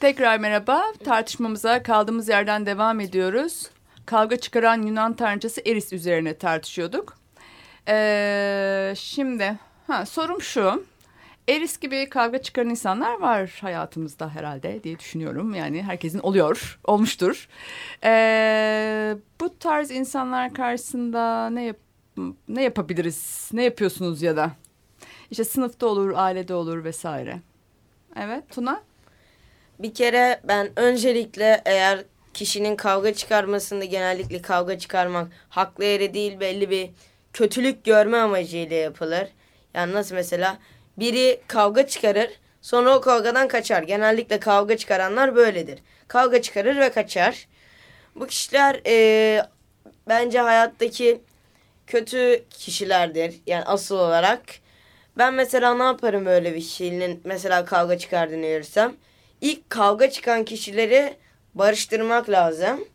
Tekrar 0.04 0.40
merhaba. 0.40 0.84
Tartışmamıza 1.04 1.84
kaldığımız 1.84 2.30
yerden 2.30 2.66
devam 2.66 3.00
ediyoruz. 3.00 3.70
Kavga 4.06 4.38
çıkaran 4.38 4.82
Yunan 4.82 5.14
tanrıçası 5.14 5.62
Eris 5.66 5.94
üzerine 5.94 6.38
tartışıyorduk. 6.38 7.18
Ee, 7.88 8.94
şimdi 8.98 9.60
ha, 9.88 10.06
sorum 10.06 10.42
şu. 10.42 10.86
Eris 11.50 11.80
gibi 11.80 12.10
kavga 12.10 12.42
çıkaran 12.42 12.70
insanlar 12.70 13.20
var 13.20 13.58
hayatımızda 13.62 14.30
herhalde 14.30 14.84
diye 14.84 15.00
düşünüyorum. 15.00 15.56
Yani 15.56 15.84
herkesin 15.84 16.20
oluyor, 16.20 16.80
olmuştur. 16.84 17.48
Ee, 18.04 19.16
bu 19.42 19.58
tarz 19.60 19.92
insanlar 19.92 20.54
karşısında 20.54 21.50
ne 21.50 21.64
yap 21.64 21.78
ne 22.48 22.64
yapabiliriz? 22.64 23.50
Ne 23.54 23.64
yapıyorsunuz 23.64 24.22
ya 24.22 24.38
da? 24.38 24.52
İşte 25.32 25.44
sınıfta 25.44 25.88
olur, 25.88 26.14
ailede 26.16 26.54
olur 26.54 26.84
vesaire. 26.84 27.42
Evet, 28.16 28.44
Tuna? 28.50 28.82
Bir 29.80 29.94
kere 29.94 30.40
ben 30.44 30.70
öncelikle 30.76 31.62
eğer 31.66 32.04
kişinin 32.34 32.76
kavga 32.76 33.14
çıkarmasında 33.14 33.86
genellikle 33.86 34.42
kavga 34.42 34.80
çıkarmak 34.80 35.28
haklı 35.50 35.86
yere 35.86 36.14
değil 36.14 36.40
belli 36.40 36.70
bir 36.70 36.90
kötülük 37.34 37.84
görme 37.86 38.18
amacıyla 38.18 38.76
yapılır. 38.76 39.28
Yani 39.74 39.94
nasıl 39.94 40.16
mesela 40.16 40.58
biri 40.98 41.42
kavga 41.48 41.88
çıkarır 41.88 42.30
sonra 42.62 42.98
o 42.98 43.02
kavgadan 43.02 43.48
kaçar. 43.48 43.84
Genellikle 43.84 44.40
kavga 44.40 44.78
çıkaranlar 44.78 45.36
böyledir. 45.36 45.80
Kavga 46.08 46.42
çıkarır 46.42 46.78
ve 46.80 46.92
kaçar. 46.92 47.48
Bu 48.16 48.28
kişiler 48.28 48.82
e, 48.86 49.46
bence 50.08 50.40
hayattaki 50.40 51.22
kötü 51.88 52.46
kişilerdir. 52.50 53.36
Yani 53.48 53.64
asıl 53.66 53.96
olarak. 53.98 54.42
Ben 55.18 55.34
mesela 55.34 55.76
ne 55.76 55.84
yaparım 55.84 56.26
böyle 56.26 56.56
bir 56.56 56.62
kişinin 56.62 57.22
mesela 57.24 57.66
kavga 57.66 57.98
çıkardığını 57.98 58.46
görürsem. 58.46 58.96
İlk 59.44 59.70
kavga 59.70 60.10
çıkan 60.10 60.46
kişileri 60.46 61.14
barıştırmak 61.56 62.30
lazım. 62.30 62.86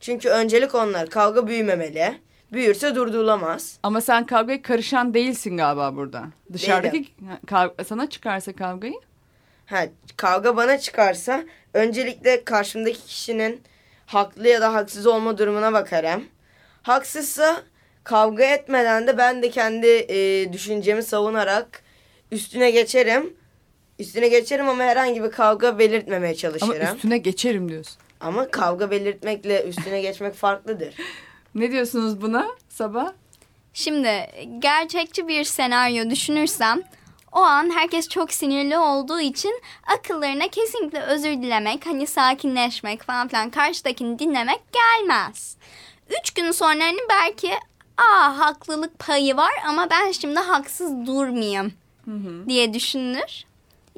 Çünkü 0.00 0.28
öncelik 0.28 0.74
onlar. 0.74 1.10
Kavga 1.10 1.46
büyümemeli. 1.46 2.14
Büyürse 2.52 2.94
durdurulamaz. 2.94 3.78
Ama 3.82 4.00
sen 4.00 4.26
kavgaya 4.26 4.62
karışan 4.62 5.14
değilsin 5.14 5.56
galiba 5.56 5.96
burada. 5.96 6.24
Dışarıdaki 6.52 7.08
kav- 7.46 7.84
sana 7.84 8.08
çıkarsa 8.10 8.52
kavgayı. 8.52 8.94
Ha, 9.66 9.84
kavga 10.16 10.56
bana 10.56 10.78
çıkarsa 10.78 11.44
öncelikle 11.74 12.44
karşımdaki 12.44 13.06
kişinin 13.06 13.62
haklı 14.06 14.48
ya 14.48 14.60
da 14.60 14.74
haksız 14.74 15.06
olma 15.06 15.38
durumuna 15.38 15.72
bakarım. 15.72 16.24
Haksızsa 16.82 17.62
kavga 18.04 18.44
etmeden 18.44 19.06
de 19.06 19.18
ben 19.18 19.42
de 19.42 19.50
kendi 19.50 19.86
e, 19.86 20.52
düşüncemi 20.52 21.02
savunarak 21.02 21.82
üstüne 22.32 22.70
geçerim. 22.70 23.36
Üstüne 23.98 24.28
geçerim 24.28 24.68
ama 24.68 24.82
herhangi 24.82 25.22
bir 25.24 25.30
kavga 25.30 25.78
belirtmemeye 25.78 26.32
Ama 26.32 26.36
çalışırım. 26.36 26.96
üstüne 26.96 27.18
geçerim 27.18 27.68
diyorsun. 27.68 27.96
Ama 28.20 28.50
kavga 28.50 28.90
belirtmekle 28.90 29.62
üstüne 29.62 30.00
geçmek 30.00 30.34
farklıdır. 30.34 30.94
Ne 31.54 31.70
diyorsunuz 31.70 32.22
buna 32.22 32.46
Sabah? 32.68 33.12
Şimdi 33.74 34.30
gerçekçi 34.58 35.28
bir 35.28 35.44
senaryo 35.44 36.10
düşünürsem 36.10 36.82
o 37.32 37.38
an 37.38 37.70
herkes 37.74 38.08
çok 38.08 38.32
sinirli 38.32 38.78
olduğu 38.78 39.20
için 39.20 39.60
akıllarına 39.86 40.48
kesinlikle 40.48 41.00
özür 41.00 41.30
dilemek, 41.32 41.86
hani 41.86 42.06
sakinleşmek 42.06 43.02
falan 43.02 43.28
filan 43.28 43.50
karşıdakini 43.50 44.18
dinlemek 44.18 44.60
gelmez. 44.72 45.56
Üç 46.20 46.30
gün 46.30 46.50
sonra 46.50 46.84
hani 46.84 46.98
belki 47.10 47.50
aa 47.96 48.38
haklılık 48.38 48.98
payı 48.98 49.36
var 49.36 49.52
ama 49.68 49.90
ben 49.90 50.12
şimdi 50.12 50.40
haksız 50.40 51.06
durmayayım 51.06 51.72
diye 52.48 52.74
düşünülür. 52.74 53.44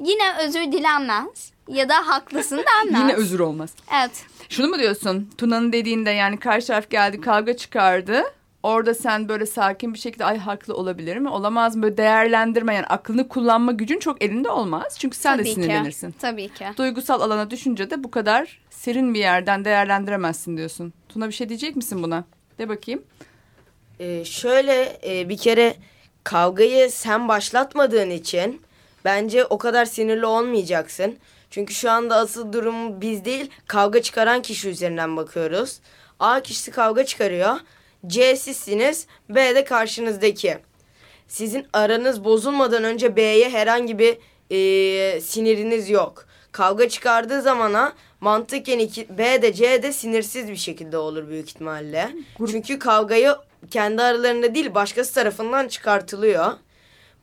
Yine 0.05 0.37
özür 0.47 0.71
dilenmez 0.71 1.51
ya 1.67 1.89
da 1.89 1.95
haklısın 2.07 2.57
denmez. 2.85 3.01
Yine 3.01 3.13
özür 3.13 3.39
olmaz. 3.39 3.69
Evet. 3.99 4.11
Şunu 4.49 4.67
mu 4.67 4.79
diyorsun? 4.79 5.29
Tuna'nın 5.37 5.73
dediğinde 5.73 6.09
yani 6.09 6.39
karşı 6.39 6.67
taraf 6.67 6.89
geldi 6.89 7.21
kavga 7.21 7.57
çıkardı. 7.57 8.23
Orada 8.63 8.93
sen 8.93 9.29
böyle 9.29 9.45
sakin 9.45 9.93
bir 9.93 9.99
şekilde 9.99 10.25
ay 10.25 10.37
haklı 10.37 10.73
olabilir 10.75 11.17
mi? 11.17 11.29
Olamaz 11.29 11.75
mı? 11.75 11.83
Böyle 11.83 11.97
değerlendirme 11.97 12.75
yani 12.75 12.85
aklını 12.85 13.27
kullanma 13.27 13.71
gücün 13.71 13.99
çok 13.99 14.23
elinde 14.23 14.49
olmaz. 14.49 14.95
Çünkü 14.99 15.17
sen 15.17 15.33
de 15.33 15.41
Tabii 15.41 15.49
ki. 15.49 15.53
sinirlenirsin. 15.55 16.11
Tabii 16.19 16.49
ki. 16.49 16.65
Duygusal 16.77 17.21
alana 17.21 17.51
düşünce 17.51 17.89
de 17.89 18.03
bu 18.03 18.11
kadar 18.11 18.59
serin 18.69 19.13
bir 19.13 19.19
yerden 19.19 19.65
değerlendiremezsin 19.65 20.57
diyorsun. 20.57 20.93
Tuna 21.09 21.27
bir 21.27 21.33
şey 21.33 21.49
diyecek 21.49 21.75
misin 21.75 22.03
buna? 22.03 22.23
De 22.57 22.69
bakayım. 22.69 23.03
Ee, 23.99 24.25
şöyle 24.25 24.99
e, 25.07 25.29
bir 25.29 25.37
kere 25.37 25.75
kavgayı 26.23 26.91
sen 26.91 27.27
başlatmadığın 27.27 28.09
için 28.09 28.61
bence 29.05 29.45
o 29.45 29.57
kadar 29.57 29.85
sinirli 29.85 30.25
olmayacaksın. 30.25 31.17
Çünkü 31.49 31.73
şu 31.73 31.91
anda 31.91 32.15
asıl 32.15 32.53
durum 32.53 33.01
biz 33.01 33.25
değil 33.25 33.51
kavga 33.67 34.01
çıkaran 34.01 34.41
kişi 34.41 34.69
üzerinden 34.69 35.17
bakıyoruz. 35.17 35.79
A 36.19 36.41
kişisi 36.41 36.71
kavga 36.71 37.05
çıkarıyor. 37.05 37.55
C 38.07 38.35
sizsiniz. 38.35 39.07
B 39.29 39.55
de 39.55 39.63
karşınızdaki. 39.63 40.57
Sizin 41.27 41.67
aranız 41.73 42.23
bozulmadan 42.23 42.83
önce 42.83 43.15
B'ye 43.15 43.49
herhangi 43.49 43.99
bir 43.99 44.17
e, 44.51 45.21
siniriniz 45.21 45.89
yok. 45.89 46.25
Kavga 46.51 46.89
çıkardığı 46.89 47.41
zamana 47.41 47.93
mantıken 48.21 48.79
iki, 48.79 49.17
B 49.17 49.41
de 49.41 49.53
C 49.53 49.83
de 49.83 49.93
sinirsiz 49.93 50.49
bir 50.49 50.55
şekilde 50.55 50.97
olur 50.97 51.29
büyük 51.29 51.49
ihtimalle. 51.49 52.09
Çünkü 52.51 52.79
kavgayı 52.79 53.35
kendi 53.71 54.01
aralarında 54.01 54.55
değil 54.55 54.73
başkası 54.73 55.13
tarafından 55.13 55.67
çıkartılıyor. 55.67 56.53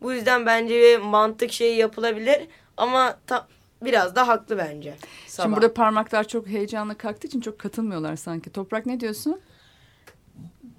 Bu 0.03 0.13
yüzden 0.13 0.47
bence 0.47 0.75
bir 0.75 0.99
mantık 0.99 1.53
şeyi 1.53 1.77
yapılabilir 1.77 2.39
ama 2.77 3.19
ta, 3.27 3.49
biraz 3.83 4.17
da 4.17 4.29
haklı 4.29 4.59
bence. 4.59 4.95
Sabah. 5.27 5.47
Şimdi 5.47 5.57
burada 5.57 5.75
parmaklar 5.75 6.29
çok 6.29 6.47
heyecanla 6.47 6.95
kalktığı 6.95 7.27
için 7.27 7.41
çok 7.41 7.59
katılmıyorlar 7.59 8.17
sanki. 8.17 8.51
Toprak 8.53 8.87
ne 8.87 9.01
diyorsun? 9.01 9.41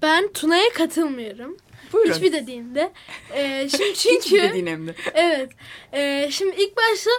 Ben 0.01 0.33
Tuna'ya 0.33 0.69
katılmıyorum. 0.73 1.57
Buyurun. 1.93 2.13
Hiçbir 2.13 2.33
dediğinde. 2.33 2.91
Ee, 3.33 3.69
şimdi 3.71 3.83
Hiçbir 3.83 4.19
çünkü 4.21 4.43
dediğin 4.43 4.67
hem 4.67 4.87
de. 4.87 4.95
evet. 5.13 5.51
Ee, 5.93 6.27
şimdi 6.31 6.55
ilk 6.55 6.77
başta 6.77 7.09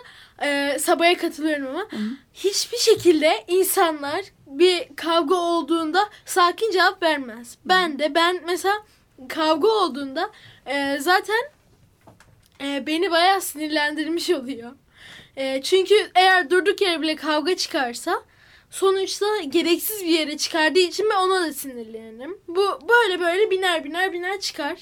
e, 0.42 0.78
Sabah'a 0.78 1.16
katılıyorum 1.16 1.66
ama 1.66 1.86
hiçbir 2.34 2.78
şekilde 2.78 3.44
insanlar 3.48 4.20
bir 4.46 4.88
kavga 4.96 5.34
olduğunda 5.34 6.08
sakin 6.24 6.70
cevap 6.70 7.02
vermez. 7.02 7.58
Ben 7.64 7.98
de 7.98 8.14
ben 8.14 8.40
mesela 8.46 8.74
kavga 9.28 9.68
olduğunda 9.68 10.30
e, 10.66 10.98
zaten 11.00 11.40
e, 12.62 12.86
beni 12.86 13.10
bayağı 13.10 13.40
sinirlendirmiş 13.40 14.30
oluyor. 14.30 14.72
E, 15.36 15.62
çünkü 15.62 15.94
eğer 16.14 16.50
durduk 16.50 16.80
yere 16.80 17.02
bile 17.02 17.16
kavga 17.16 17.56
çıkarsa 17.56 18.22
sonuçta 18.70 19.26
gereksiz 19.48 20.02
bir 20.02 20.18
yere 20.18 20.36
çıkardığı 20.36 20.78
için 20.78 21.06
ben 21.10 21.16
ona 21.16 21.46
da 21.46 21.52
sinirlenirim. 21.52 22.38
Bu 22.48 22.78
böyle 22.88 23.20
böyle 23.20 23.50
biner 23.50 23.84
biner 23.84 24.12
biner 24.12 24.40
çıkar. 24.40 24.78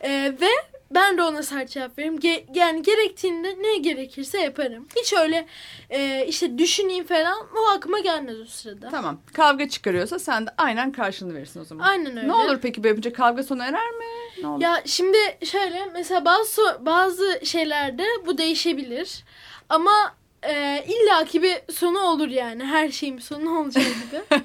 E, 0.00 0.32
ve 0.40 0.50
ben 0.94 1.18
de 1.18 1.22
ona 1.22 1.42
sert 1.42 1.70
cevap 1.70 1.98
veririm. 1.98 2.18
Ge- 2.18 2.44
yani 2.54 2.82
gerektiğinde 2.82 3.56
ne 3.62 3.76
gerekirse 3.76 4.40
yaparım. 4.40 4.86
Hiç 4.96 5.12
öyle 5.12 5.46
e, 5.90 6.26
işte 6.28 6.58
düşüneyim 6.58 7.06
falan 7.06 7.38
o 7.56 7.70
aklıma 7.76 7.98
gelmez 7.98 8.40
o 8.40 8.44
sırada. 8.44 8.88
Tamam. 8.88 9.20
Kavga 9.32 9.68
çıkarıyorsa 9.68 10.18
sen 10.18 10.46
de 10.46 10.50
aynen 10.58 10.92
karşılığını 10.92 11.34
verirsin 11.34 11.60
o 11.60 11.64
zaman. 11.64 11.84
Aynen 11.84 12.16
öyle. 12.16 12.28
Ne 12.28 12.32
olur 12.32 12.58
peki 12.62 12.82
böyle 12.82 12.88
yapınca 12.88 13.12
kavga 13.12 13.42
sona 13.42 13.64
erer 13.66 13.90
mi? 13.90 14.04
Ne 14.42 14.46
olur? 14.46 14.60
Ya 14.60 14.82
şimdi 14.86 15.18
şöyle 15.44 15.86
mesela 15.86 16.24
bazı 16.24 16.62
bazı 16.80 17.40
şeylerde 17.44 18.04
bu 18.26 18.38
değişebilir. 18.38 19.24
Ama 19.68 20.14
e, 20.42 20.84
illaki 20.88 21.42
bir 21.42 21.72
sonu 21.72 21.98
olur 22.00 22.28
yani. 22.28 22.64
Her 22.64 22.88
şeyin 22.90 23.16
bir 23.16 23.22
sonu 23.22 23.58
olacağı 23.60 23.84
gibi. 23.84 24.42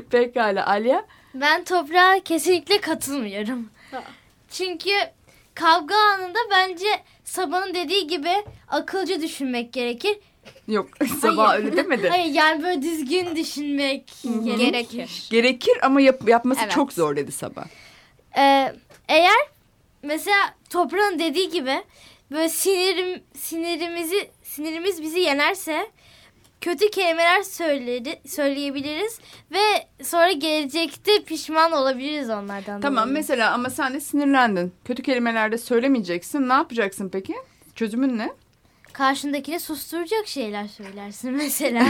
Pekala 0.10 0.66
Alya. 0.66 1.04
Ben 1.34 1.64
toprağa 1.64 2.20
kesinlikle 2.24 2.80
katılmıyorum. 2.80 3.70
Ha. 3.90 4.02
Çünkü 4.50 4.90
kavga 5.56 5.94
anında 5.96 6.38
bence 6.50 6.86
Sabah'ın 7.24 7.74
dediği 7.74 8.06
gibi 8.06 8.32
akılcı 8.68 9.22
düşünmek 9.22 9.72
gerekir. 9.72 10.18
Yok 10.68 10.88
sabah 11.20 11.48
Hayır. 11.48 11.64
öyle 11.64 11.76
demedi. 11.76 12.08
Hayır 12.08 12.34
yani 12.34 12.62
böyle 12.62 12.82
düzgün 12.82 13.36
düşünmek 13.36 14.12
gerekir. 14.44 14.58
Gerekir. 14.58 15.26
Gerekir 15.30 15.74
ama 15.82 16.00
yap- 16.00 16.28
yapması 16.28 16.60
Evet. 16.62 16.72
çok 16.72 16.92
zor 16.92 17.16
dedi 17.16 17.32
sabah. 17.32 17.64
Ee, 18.38 18.72
eğer 19.08 19.36
mesela 20.02 20.36
toprağın 20.70 21.18
dediği 21.18 21.50
gibi 21.50 21.84
böyle 22.30 22.48
sinirim 22.48 23.22
sinirimizi 23.34 24.30
sinirimiz 24.42 25.02
bizi 25.02 25.20
yenerse 25.20 25.90
kötü 26.66 26.90
kelimeler 26.90 27.42
söyleri, 27.42 28.20
söyleyebiliriz 28.28 29.18
ve 29.52 29.86
sonra 30.04 30.32
gelecekte 30.32 31.22
pişman 31.26 31.72
olabiliriz 31.72 32.30
onlardan. 32.30 32.80
Tamam 32.80 33.02
dolayı. 33.04 33.14
mesela 33.14 33.52
ama 33.52 33.70
sen 33.70 33.94
de 33.94 34.00
sinirlendin. 34.00 34.72
Kötü 34.84 35.02
kelimelerde 35.02 35.58
söylemeyeceksin. 35.58 36.48
Ne 36.48 36.52
yapacaksın 36.52 37.08
peki? 37.08 37.34
Çözümün 37.74 38.18
ne? 38.18 38.32
Karşındakini 38.92 39.60
susturacak 39.60 40.26
şeyler 40.26 40.68
söylersin 40.68 41.32
mesela. 41.32 41.86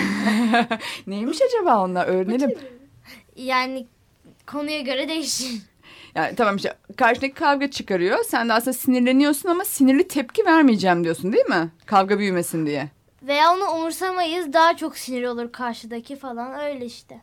Neymiş 1.07 1.39
acaba 1.43 1.85
onlar? 1.85 2.07
Öğrenelim. 2.07 2.59
yani 3.37 3.87
konuya 4.47 4.81
göre 4.81 5.09
değişir. 5.09 5.53
Yani 6.15 6.37
tamam 6.37 6.57
işte 6.57 6.77
karşındaki 6.97 7.35
kavga 7.35 7.71
çıkarıyor. 7.71 8.25
Sen 8.25 8.49
de 8.49 8.53
aslında 8.53 8.73
sinirleniyorsun 8.73 9.49
ama 9.49 9.65
sinirli 9.65 10.09
tepki 10.09 10.47
vermeyeceğim 10.47 11.05
diyorsun 11.05 11.33
değil 11.33 11.47
mi? 11.47 11.71
Kavga 11.87 12.19
büyümesin 12.19 12.67
diye. 12.67 12.96
Veya 13.27 13.53
onu 13.53 13.65
umursamayız 13.71 14.53
daha 14.53 14.77
çok 14.77 14.99
sinir 14.99 15.25
olur 15.25 15.53
karşıdaki 15.53 16.17
falan 16.17 16.61
öyle 16.61 16.85
işte. 16.87 17.21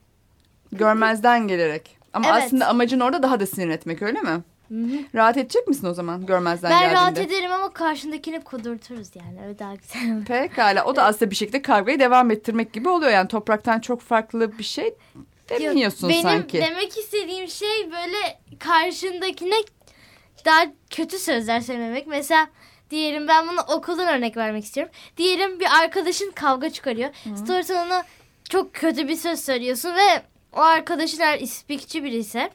Görmezden 0.72 1.48
gelerek. 1.48 1.98
Ama 2.14 2.30
Evet. 2.30 2.44
aslında 2.44 2.68
amacın 2.68 3.00
orada 3.00 3.24
daha 3.24 3.40
da 3.40 3.46
sinir 3.46 3.70
etmek 3.70 4.02
öyle 4.02 4.22
mi? 4.22 4.42
Rahat 5.16 5.38
edecek 5.38 5.68
misin 5.68 5.88
o 5.88 5.94
zaman 5.94 6.26
görmezden 6.26 6.72
ben 6.72 6.80
geldiğinde? 6.80 7.00
rahat 7.00 7.18
ederim 7.18 7.52
ama 7.52 7.74
karşındakini 7.74 8.44
kudurturuz 8.44 9.08
yani 9.16 9.46
öyle 9.46 9.60
daha 9.60 9.76
güzel. 9.76 10.26
Pekala. 10.26 10.86
O 10.86 10.96
da 10.96 11.04
aslında 11.04 11.32
bir 11.32 11.36
şekilde 11.36 11.62
kavgayı 11.62 12.00
devam 12.00 12.32
ettirmek 12.32 12.74
gibi 12.74 12.90
oluyor. 12.90 13.12
Yani 13.12 13.28
topraktan 13.28 13.80
çok 13.80 14.02
farklı 14.02 14.58
bir 14.58 14.64
şey 14.64 14.96
demiyorsun 15.50 16.10
Benim 16.10 16.22
sanki. 16.22 16.58
demek 16.62 16.98
istediğim 16.98 17.48
şey 17.48 17.92
böyle 17.92 18.40
karşındakine 18.60 19.56
daha 20.46 20.66
kötü 20.90 21.20
sözler 21.20 21.62
söylemek. 21.62 22.08
Mesela 22.08 22.48
diyelim 22.94 23.28
ben 23.28 23.48
bunu 23.48 23.60
okuldan 23.62 24.08
örnek 24.08 24.38
vermek 24.38 24.64
istiyorum. 24.64 24.94
Diyelim 25.18 25.60
bir 25.60 25.68
arkadaşın 25.84 26.32
kavga 26.32 26.70
çıkarıyor. 26.70 27.10
Sonra 27.48 27.64
sen 27.64 27.88
ona 27.88 28.04
çok 28.50 28.74
kötü 28.74 29.08
bir 29.08 29.16
söz 29.16 29.40
söylüyorsun 29.40 29.90
ve 29.90 30.22
o 30.54 30.62
arkadaşın 30.62 31.22
eğer 31.22 31.40
ispikçi 31.40 32.04
biri 32.04 32.16
ise 32.18 32.50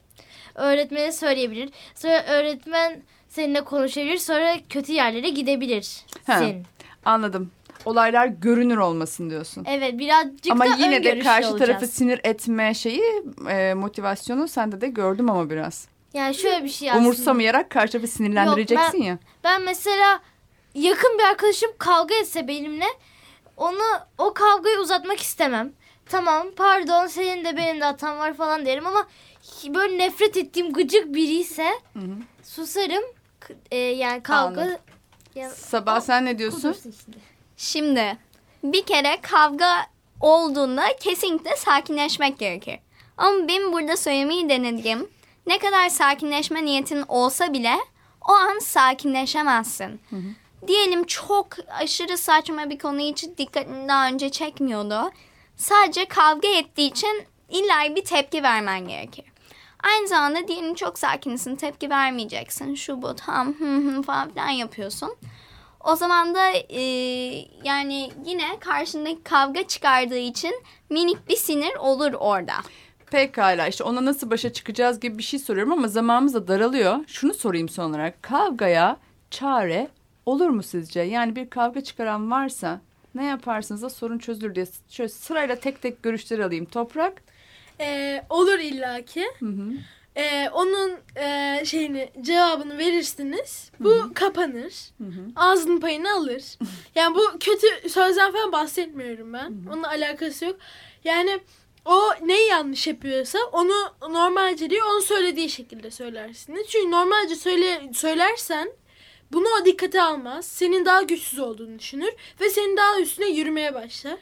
öğretmene 0.54 1.12
söyleyebilir. 1.12 1.70
Sonra 1.94 2.24
öğretmen 2.24 3.02
seninle 3.28 3.64
konuşabilir. 3.64 4.18
Sonra 4.18 4.56
kötü 4.68 4.92
yerlere 4.92 5.28
gidebilir. 5.28 6.04
Ha. 6.26 6.38
Senin. 6.38 6.64
Anladım. 7.04 7.50
Olaylar 7.84 8.26
görünür 8.26 8.76
olmasın 8.76 9.30
diyorsun. 9.30 9.64
Evet 9.68 9.98
birazcık 9.98 10.52
ama 10.52 10.64
da 10.64 10.76
yine 10.78 11.04
de 11.04 11.18
karşı 11.18 11.48
olacağız. 11.48 11.68
tarafı 11.68 11.86
sinir 11.86 12.20
etme 12.24 12.74
şeyi 12.74 13.02
e, 13.48 13.74
motivasyonu 13.74 14.48
sende 14.48 14.80
de 14.80 14.88
gördüm 14.88 15.30
ama 15.30 15.50
biraz. 15.50 15.88
Yani 16.14 16.34
şöyle 16.34 16.64
bir 16.64 16.68
şey 16.68 16.90
aslında. 16.90 17.04
Umursamayarak 17.04 17.70
karşı 17.70 17.92
tarafı 17.92 18.08
sinirlendireceksin 18.08 18.98
Yok, 18.98 19.06
ya. 19.06 19.18
Ben 19.44 19.62
mesela 19.62 20.20
yakın 20.74 21.18
bir 21.18 21.24
arkadaşım 21.24 21.70
kavga 21.78 22.14
etse 22.14 22.48
benimle 22.48 22.86
onu 23.56 23.82
o 24.18 24.34
kavgayı 24.34 24.78
uzatmak 24.78 25.20
istemem. 25.20 25.72
Tamam 26.06 26.46
pardon 26.56 27.06
senin 27.06 27.44
de 27.44 27.56
benim 27.56 27.80
de 27.80 27.84
hatam 27.84 28.18
var 28.18 28.34
falan 28.34 28.66
derim 28.66 28.86
ama 28.86 29.06
böyle 29.64 29.98
nefret 29.98 30.36
ettiğim 30.36 30.72
gıcık 30.72 31.14
biri 31.14 31.34
ise 31.34 31.70
susarım. 32.42 33.04
E, 33.70 33.76
yani 33.76 34.22
kavga 34.22 34.60
Anladım. 34.60 34.78
ya, 35.34 35.50
Sabah 35.50 36.00
sen 36.00 36.24
ne 36.24 36.38
diyorsun? 36.38 36.76
şimdi. 36.82 37.16
Şimdi 37.56 38.16
bir 38.64 38.82
kere 38.82 39.20
kavga 39.22 39.86
olduğunda 40.20 40.84
kesinlikle 41.00 41.56
sakinleşmek 41.56 42.38
gerekir. 42.38 42.78
Ama 43.16 43.48
benim 43.48 43.72
burada 43.72 43.96
söylemeyi 43.96 44.48
denediğim 44.48 45.08
ne 45.48 45.58
kadar 45.58 45.88
sakinleşme 45.88 46.64
niyetin 46.64 47.04
olsa 47.08 47.52
bile 47.52 47.74
o 48.28 48.32
an 48.32 48.58
sakinleşemezsin. 48.58 50.00
Diyelim 50.66 51.04
çok 51.04 51.46
aşırı 51.68 52.18
saçma 52.18 52.70
bir 52.70 52.78
konu 52.78 52.98
hiç 52.98 53.24
dikkatini 53.38 53.88
daha 53.88 54.08
önce 54.08 54.30
çekmiyordu. 54.30 55.10
Sadece 55.56 56.04
kavga 56.04 56.48
ettiği 56.48 56.90
için 56.90 57.24
illa 57.48 57.96
bir 57.96 58.04
tepki 58.04 58.42
vermen 58.42 58.88
gerekir. 58.88 59.24
Aynı 59.82 60.08
zamanda 60.08 60.48
diyelim 60.48 60.74
çok 60.74 60.98
sakinsin 60.98 61.56
tepki 61.56 61.90
vermeyeceksin. 61.90 62.74
Şu 62.74 63.02
bu 63.02 63.14
tam 63.14 63.54
hı 63.54 63.76
hı 63.76 64.02
falan 64.02 64.30
filan 64.30 64.48
yapıyorsun. 64.48 65.16
O 65.84 65.96
zaman 65.96 66.34
da 66.34 66.50
e, 66.68 66.82
yani 67.64 68.10
yine 68.24 68.58
karşındaki 68.60 69.22
kavga 69.22 69.66
çıkardığı 69.66 70.18
için 70.18 70.62
minik 70.90 71.28
bir 71.28 71.36
sinir 71.36 71.76
olur 71.76 72.12
orada. 72.12 72.54
Pekala 73.10 73.68
işte 73.68 73.84
ona 73.84 74.04
nasıl 74.04 74.30
başa 74.30 74.52
çıkacağız 74.52 75.00
gibi 75.00 75.18
bir 75.18 75.22
şey 75.22 75.38
soruyorum 75.40 75.72
ama 75.72 75.88
zamanımız 75.88 76.34
da 76.34 76.48
daralıyor. 76.48 76.96
Şunu 77.06 77.34
sorayım 77.34 77.68
son 77.68 77.90
olarak. 77.90 78.22
Kavgaya 78.22 78.96
çare 79.30 79.88
olur 80.26 80.48
mu 80.48 80.62
sizce? 80.62 81.00
Yani 81.00 81.36
bir 81.36 81.50
kavga 81.50 81.80
çıkaran 81.80 82.30
varsa 82.30 82.80
ne 83.14 83.24
yaparsınız 83.24 83.82
da 83.82 83.90
sorun 83.90 84.18
çözülür 84.18 84.54
diye 84.54 84.66
şöyle 84.88 85.08
sırayla 85.08 85.56
tek 85.56 85.82
tek 85.82 86.02
görüşleri 86.02 86.44
alayım. 86.44 86.64
Toprak. 86.64 87.22
Ee, 87.80 88.22
olur 88.30 88.58
illaki. 88.58 89.24
Ee, 90.16 90.48
onun 90.52 90.92
e, 91.16 91.60
şeyini 91.64 92.10
cevabını 92.20 92.78
verirsiniz. 92.78 93.70
Bu 93.80 94.10
kapanır. 94.14 94.90
Ağzının 95.36 95.80
payını 95.80 96.12
alır. 96.12 96.42
yani 96.94 97.14
bu 97.16 97.38
kötü 97.40 97.88
sözden 97.90 98.32
falan 98.32 98.52
bahsetmiyorum 98.52 99.32
ben. 99.32 99.52
Onunla 99.72 99.88
alakası 99.88 100.44
yok. 100.44 100.56
Yani 101.04 101.40
o 101.88 102.26
neyi 102.26 102.48
yanlış 102.48 102.86
yapıyorsa 102.86 103.38
onu 103.52 103.72
normalce 104.10 104.70
değil 104.70 104.82
onun 104.90 105.00
söylediği 105.00 105.50
şekilde 105.50 105.90
söylersiniz. 105.90 106.66
Çünkü 106.68 106.90
normalce 106.90 107.34
söyle, 107.34 107.90
söylersen 107.94 108.68
bunu 109.32 109.46
o 109.62 109.64
dikkate 109.64 110.02
almaz. 110.02 110.46
Senin 110.46 110.84
daha 110.84 111.02
güçsüz 111.02 111.38
olduğunu 111.38 111.78
düşünür 111.78 112.12
ve 112.40 112.50
senin 112.50 112.76
daha 112.76 113.00
üstüne 113.00 113.28
yürümeye 113.28 113.74
başlar. 113.74 114.18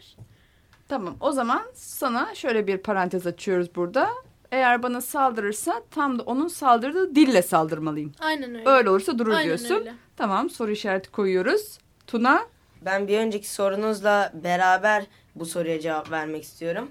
Tamam 0.88 1.16
o 1.20 1.32
zaman 1.32 1.62
sana 1.74 2.34
şöyle 2.34 2.66
bir 2.66 2.78
parantez 2.78 3.26
açıyoruz 3.26 3.74
burada. 3.74 4.10
Eğer 4.52 4.82
bana 4.82 5.00
saldırırsa 5.00 5.82
tam 5.90 6.18
da 6.18 6.22
onun 6.22 6.48
saldırdığı 6.48 7.14
dille 7.14 7.42
saldırmalıyım. 7.42 8.12
Aynen 8.20 8.54
öyle. 8.54 8.68
Öyle 8.70 8.90
olursa 8.90 9.18
durur 9.18 9.30
Aynen 9.32 9.44
diyorsun. 9.44 9.74
öyle. 9.74 9.94
Tamam 10.16 10.50
soru 10.50 10.70
işareti 10.70 11.10
koyuyoruz. 11.10 11.78
Tuna 12.06 12.46
Ben 12.82 13.08
bir 13.08 13.18
önceki 13.18 13.50
sorunuzla 13.50 14.32
beraber 14.44 15.04
bu 15.34 15.46
soruya 15.46 15.80
cevap 15.80 16.10
vermek 16.10 16.42
istiyorum. 16.42 16.90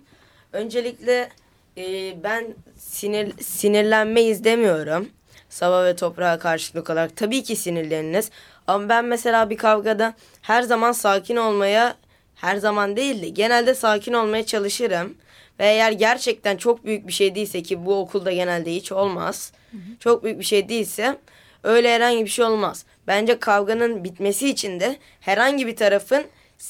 Öncelikle 0.56 1.30
e, 1.78 1.84
ben 2.24 2.46
sinir 2.78 3.34
sinirlenmeyiz 3.42 4.44
demiyorum. 4.44 5.10
Sabah 5.50 5.86
ve 5.86 5.96
toprağa 5.96 6.40
karşılık 6.40 6.90
olarak 6.90 7.16
tabii 7.16 7.44
ki 7.44 7.56
sinirleniniz. 7.56 8.32
Ama 8.68 8.90
ben 8.90 9.06
mesela 9.06 9.50
bir 9.50 9.58
kavgada 9.58 10.14
her 10.42 10.62
zaman 10.62 10.92
sakin 10.92 11.36
olmaya 11.36 11.96
her 12.36 12.56
zaman 12.56 12.96
değil 12.96 13.22
de 13.22 13.30
genelde 13.30 13.76
sakin 13.76 14.14
olmaya 14.14 14.46
çalışırım. 14.46 15.18
Ve 15.60 15.66
eğer 15.66 15.92
gerçekten 15.92 16.58
çok 16.58 16.86
büyük 16.86 17.08
bir 17.08 17.14
şey 17.14 17.36
değilse 17.36 17.64
ki 17.64 17.86
bu 17.86 18.00
okulda 18.00 18.32
genelde 18.32 18.76
hiç 18.76 18.92
olmaz. 18.92 19.52
Çok 20.00 20.24
büyük 20.24 20.40
bir 20.40 20.46
şey 20.46 20.70
değilse 20.70 21.18
öyle 21.64 21.96
herhangi 21.96 22.26
bir 22.26 22.30
şey 22.30 22.46
olmaz. 22.46 22.86
Bence 23.08 23.40
kavganın 23.40 24.04
bitmesi 24.04 24.50
için 24.50 24.80
de 24.80 24.98
herhangi 25.20 25.68
bir 25.68 25.76
tarafın 25.76 26.24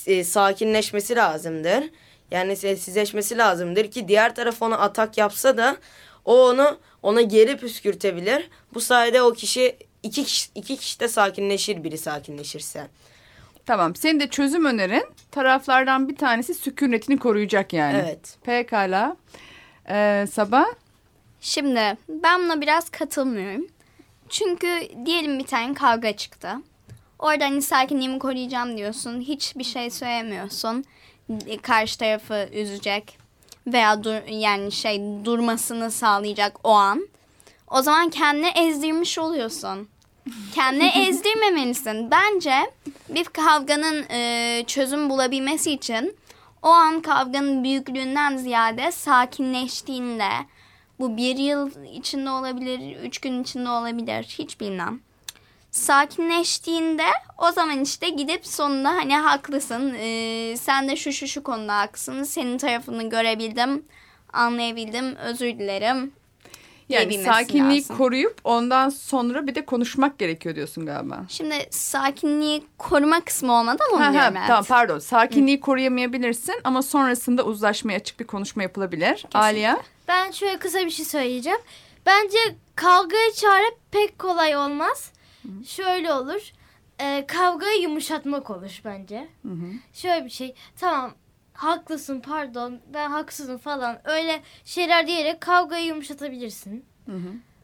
e, 0.08 0.24
sakinleşmesi 0.24 1.15
lazımdır. 1.15 1.84
Yani 2.31 2.55
sessizleşmesi 2.55 3.38
lazımdır 3.38 3.91
ki 3.91 4.07
diğer 4.07 4.35
taraf 4.35 4.61
ona 4.61 4.77
atak 4.77 5.17
yapsa 5.17 5.57
da 5.57 5.77
o 6.25 6.49
onu 6.49 6.77
ona 7.03 7.21
geri 7.21 7.57
püskürtebilir. 7.57 8.49
Bu 8.73 8.81
sayede 8.81 9.21
o 9.21 9.33
kişi 9.33 9.77
iki 10.03 10.23
kişi, 10.23 10.49
iki 10.55 10.77
kişi 10.77 10.99
de 10.99 11.07
sakinleşir 11.07 11.83
biri 11.83 11.97
sakinleşirse. 11.97 12.88
tamam 13.65 13.95
senin 13.95 14.19
de 14.19 14.27
çözüm 14.29 14.65
önerin 14.65 15.05
taraflardan 15.31 16.09
bir 16.09 16.15
tanesi 16.15 16.53
sükunetini 16.53 17.19
koruyacak 17.19 17.73
yani. 17.73 18.01
Evet. 18.05 18.38
Pekala. 18.43 19.17
Ee, 19.89 20.27
Sabah 20.31 20.65
Şimdi 21.41 21.97
ben 22.09 22.43
buna 22.43 22.61
biraz 22.61 22.89
katılmıyorum. 22.89 23.67
Çünkü 24.29 24.67
diyelim 25.05 25.39
bir 25.39 25.45
tane 25.45 25.73
kavga 25.73 26.17
çıktı. 26.17 26.49
Orada 27.19 27.45
hani 27.45 27.61
sakinliğimi 27.61 28.19
koruyacağım 28.19 28.77
diyorsun. 28.77 29.21
Hiçbir 29.21 29.63
şey 29.63 29.89
söylemiyorsun. 29.89 30.85
E, 31.47 31.57
Karşı 31.57 31.97
tarafı 31.97 32.49
üzecek 32.53 33.17
veya 33.67 34.03
dur, 34.03 34.27
yani 34.29 34.71
şey 34.71 35.01
durmasını 35.25 35.91
sağlayacak 35.91 36.59
o 36.63 36.71
an. 36.71 37.07
O 37.67 37.81
zaman 37.81 38.09
kendini 38.09 38.47
ezdirmiş 38.47 39.19
oluyorsun. 39.19 39.88
Kendini 40.53 40.88
ezdirmemelisin. 41.07 42.11
Bence 42.11 42.55
bir 43.09 43.25
kavganın 43.25 44.05
e, 44.09 44.63
çözüm 44.67 45.09
bulabilmesi 45.09 45.71
için 45.71 46.15
o 46.61 46.67
an 46.67 47.01
kavganın 47.01 47.63
büyüklüğünden 47.63 48.38
ziyade 48.38 48.91
sakinleştiğinde 48.91 50.29
bu 50.99 51.17
bir 51.17 51.38
yıl 51.38 51.85
içinde 51.93 52.29
olabilir, 52.29 52.97
üç 53.03 53.19
gün 53.19 53.43
içinde 53.43 53.69
olabilir. 53.69 54.23
Hiç 54.39 54.59
bilmem. 54.59 54.99
Sakinleştiğinde 55.75 57.03
o 57.38 57.51
zaman 57.51 57.79
işte 57.79 58.09
gidip 58.09 58.47
sonunda 58.47 58.89
hani 58.89 59.17
haklısın. 59.17 59.95
ee, 59.99 60.55
sen 60.57 60.89
de 60.89 60.95
şu 60.95 61.13
şu 61.13 61.27
şu 61.27 61.43
konuda 61.43 61.77
haklısın. 61.77 62.23
Senin 62.23 62.57
tarafını 62.57 63.09
görebildim, 63.09 63.85
anlayabildim. 64.33 65.15
Özür 65.15 65.47
dilerim. 65.47 66.11
yani 66.89 67.23
sakinliği 67.23 67.81
lazım. 67.81 67.97
koruyup 67.97 68.39
ondan 68.43 68.89
sonra 68.89 69.47
bir 69.47 69.55
de 69.55 69.65
konuşmak 69.65 70.19
gerekiyor 70.19 70.55
diyorsun 70.55 70.85
galiba. 70.85 71.25
Şimdi 71.29 71.67
sakinliği 71.69 72.63
koruma 72.77 73.21
kısmı 73.21 73.53
olmadı 73.53 73.83
ama 73.91 74.05
onu 74.05 74.13
diyorum 74.13 74.33
evet. 74.38 74.47
tamam 74.47 74.65
pardon. 74.67 74.99
Sakinliği 74.99 75.59
koruyamayabilirsin 75.59 76.55
ama 76.63 76.81
sonrasında 76.81 77.43
uzlaşmaya 77.43 77.95
açık 77.95 78.19
bir 78.19 78.27
konuşma 78.27 78.63
yapılabilir. 78.63 79.25
Aliye? 79.33 79.77
Ben 80.07 80.31
şöyle 80.31 80.59
kısa 80.59 80.79
bir 80.85 80.89
şey 80.89 81.05
söyleyeceğim. 81.05 81.59
Bence 82.05 82.38
kavgaya 82.75 83.33
çare 83.33 83.65
pek 83.91 84.19
kolay 84.19 84.55
olmaz. 84.55 85.14
Şöyle 85.67 86.13
olur. 86.13 86.51
Ee, 87.01 87.25
kavgayı 87.27 87.81
yumuşatmak 87.81 88.49
olur 88.49 88.81
bence. 88.86 89.27
Şöyle 89.93 90.25
bir 90.25 90.29
şey. 90.29 90.55
Tamam 90.79 91.12
haklısın 91.53 92.19
pardon 92.19 92.79
ben 92.93 93.10
haksızım 93.10 93.58
falan. 93.58 93.99
Öyle 94.03 94.41
şeyler 94.65 95.08
diyerek 95.08 95.41
kavgayı 95.41 95.86
yumuşatabilirsin. 95.86 96.86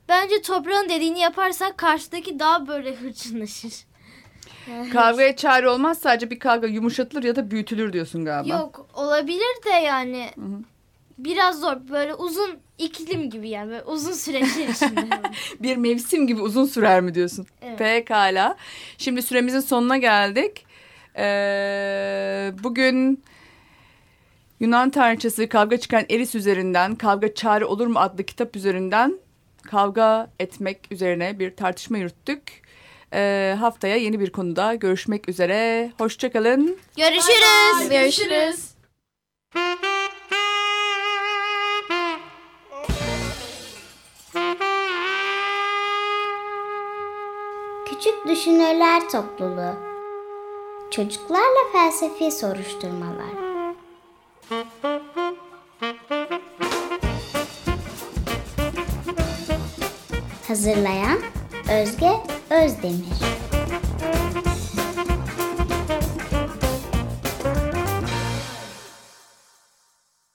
Bence 0.09 0.41
toprağın 0.41 0.89
dediğini 0.89 1.19
yaparsak 1.19 1.77
karşıdaki 1.77 2.39
daha 2.39 2.67
böyle 2.67 2.95
hırçınlaşır. 2.95 3.73
Kavgaya 4.93 5.35
çare 5.35 5.69
olmaz 5.69 5.97
sadece 5.99 6.29
bir 6.29 6.39
kavga 6.39 6.67
yumuşatılır 6.67 7.23
ya 7.23 7.35
da 7.35 7.51
büyütülür 7.51 7.93
diyorsun 7.93 8.25
galiba. 8.25 8.53
Yok 8.53 8.89
olabilir 8.93 9.63
de 9.65 9.69
yani 9.69 10.29
biraz 11.25 11.59
zor 11.59 11.75
böyle 11.89 12.15
uzun 12.15 12.57
iklim 12.77 13.29
gibi 13.29 13.49
yani 13.49 13.69
böyle 13.71 13.83
uzun 13.83 14.13
süreçler 14.13 14.67
içinde. 14.67 15.05
Bir 15.59 15.77
mevsim 15.77 16.27
gibi 16.27 16.41
uzun 16.41 16.65
sürer 16.65 17.01
mi 17.01 17.15
diyorsun? 17.15 17.45
Evet. 17.61 17.79
Pekala. 17.79 18.57
Şimdi 18.97 19.21
süremizin 19.21 19.59
sonuna 19.59 19.97
geldik. 19.97 20.65
Ee, 21.17 22.51
bugün 22.63 23.23
Yunan 24.59 24.89
tanrıçası 24.89 25.49
kavga 25.49 25.77
çıkan 25.77 26.05
Eris 26.09 26.35
üzerinden 26.35 26.95
Kavga 26.95 27.33
Çare 27.33 27.65
Olur 27.65 27.87
mu 27.87 27.99
adlı 27.99 28.23
kitap 28.23 28.55
üzerinden 28.55 29.19
kavga 29.63 30.29
etmek 30.39 30.91
üzerine 30.91 31.39
bir 31.39 31.55
tartışma 31.55 31.97
yürüttük. 31.97 32.61
Ee, 33.13 33.55
haftaya 33.59 33.95
yeni 33.95 34.19
bir 34.19 34.29
konuda 34.29 34.75
görüşmek 34.75 35.29
üzere. 35.29 35.91
Hoşçakalın. 35.97 36.77
Görüşürüz. 36.97 37.89
Görüşürüz. 37.89 38.71
Küçük 48.03 48.27
Düşünürler 48.27 49.09
Topluluğu. 49.09 49.73
Çocuklarla 50.91 51.71
Felsefi 51.71 52.31
Soruşturmalar. 52.31 53.31
Hazırlayan 60.47 61.19
Özge 61.81 62.11
Özdemir 62.49 63.40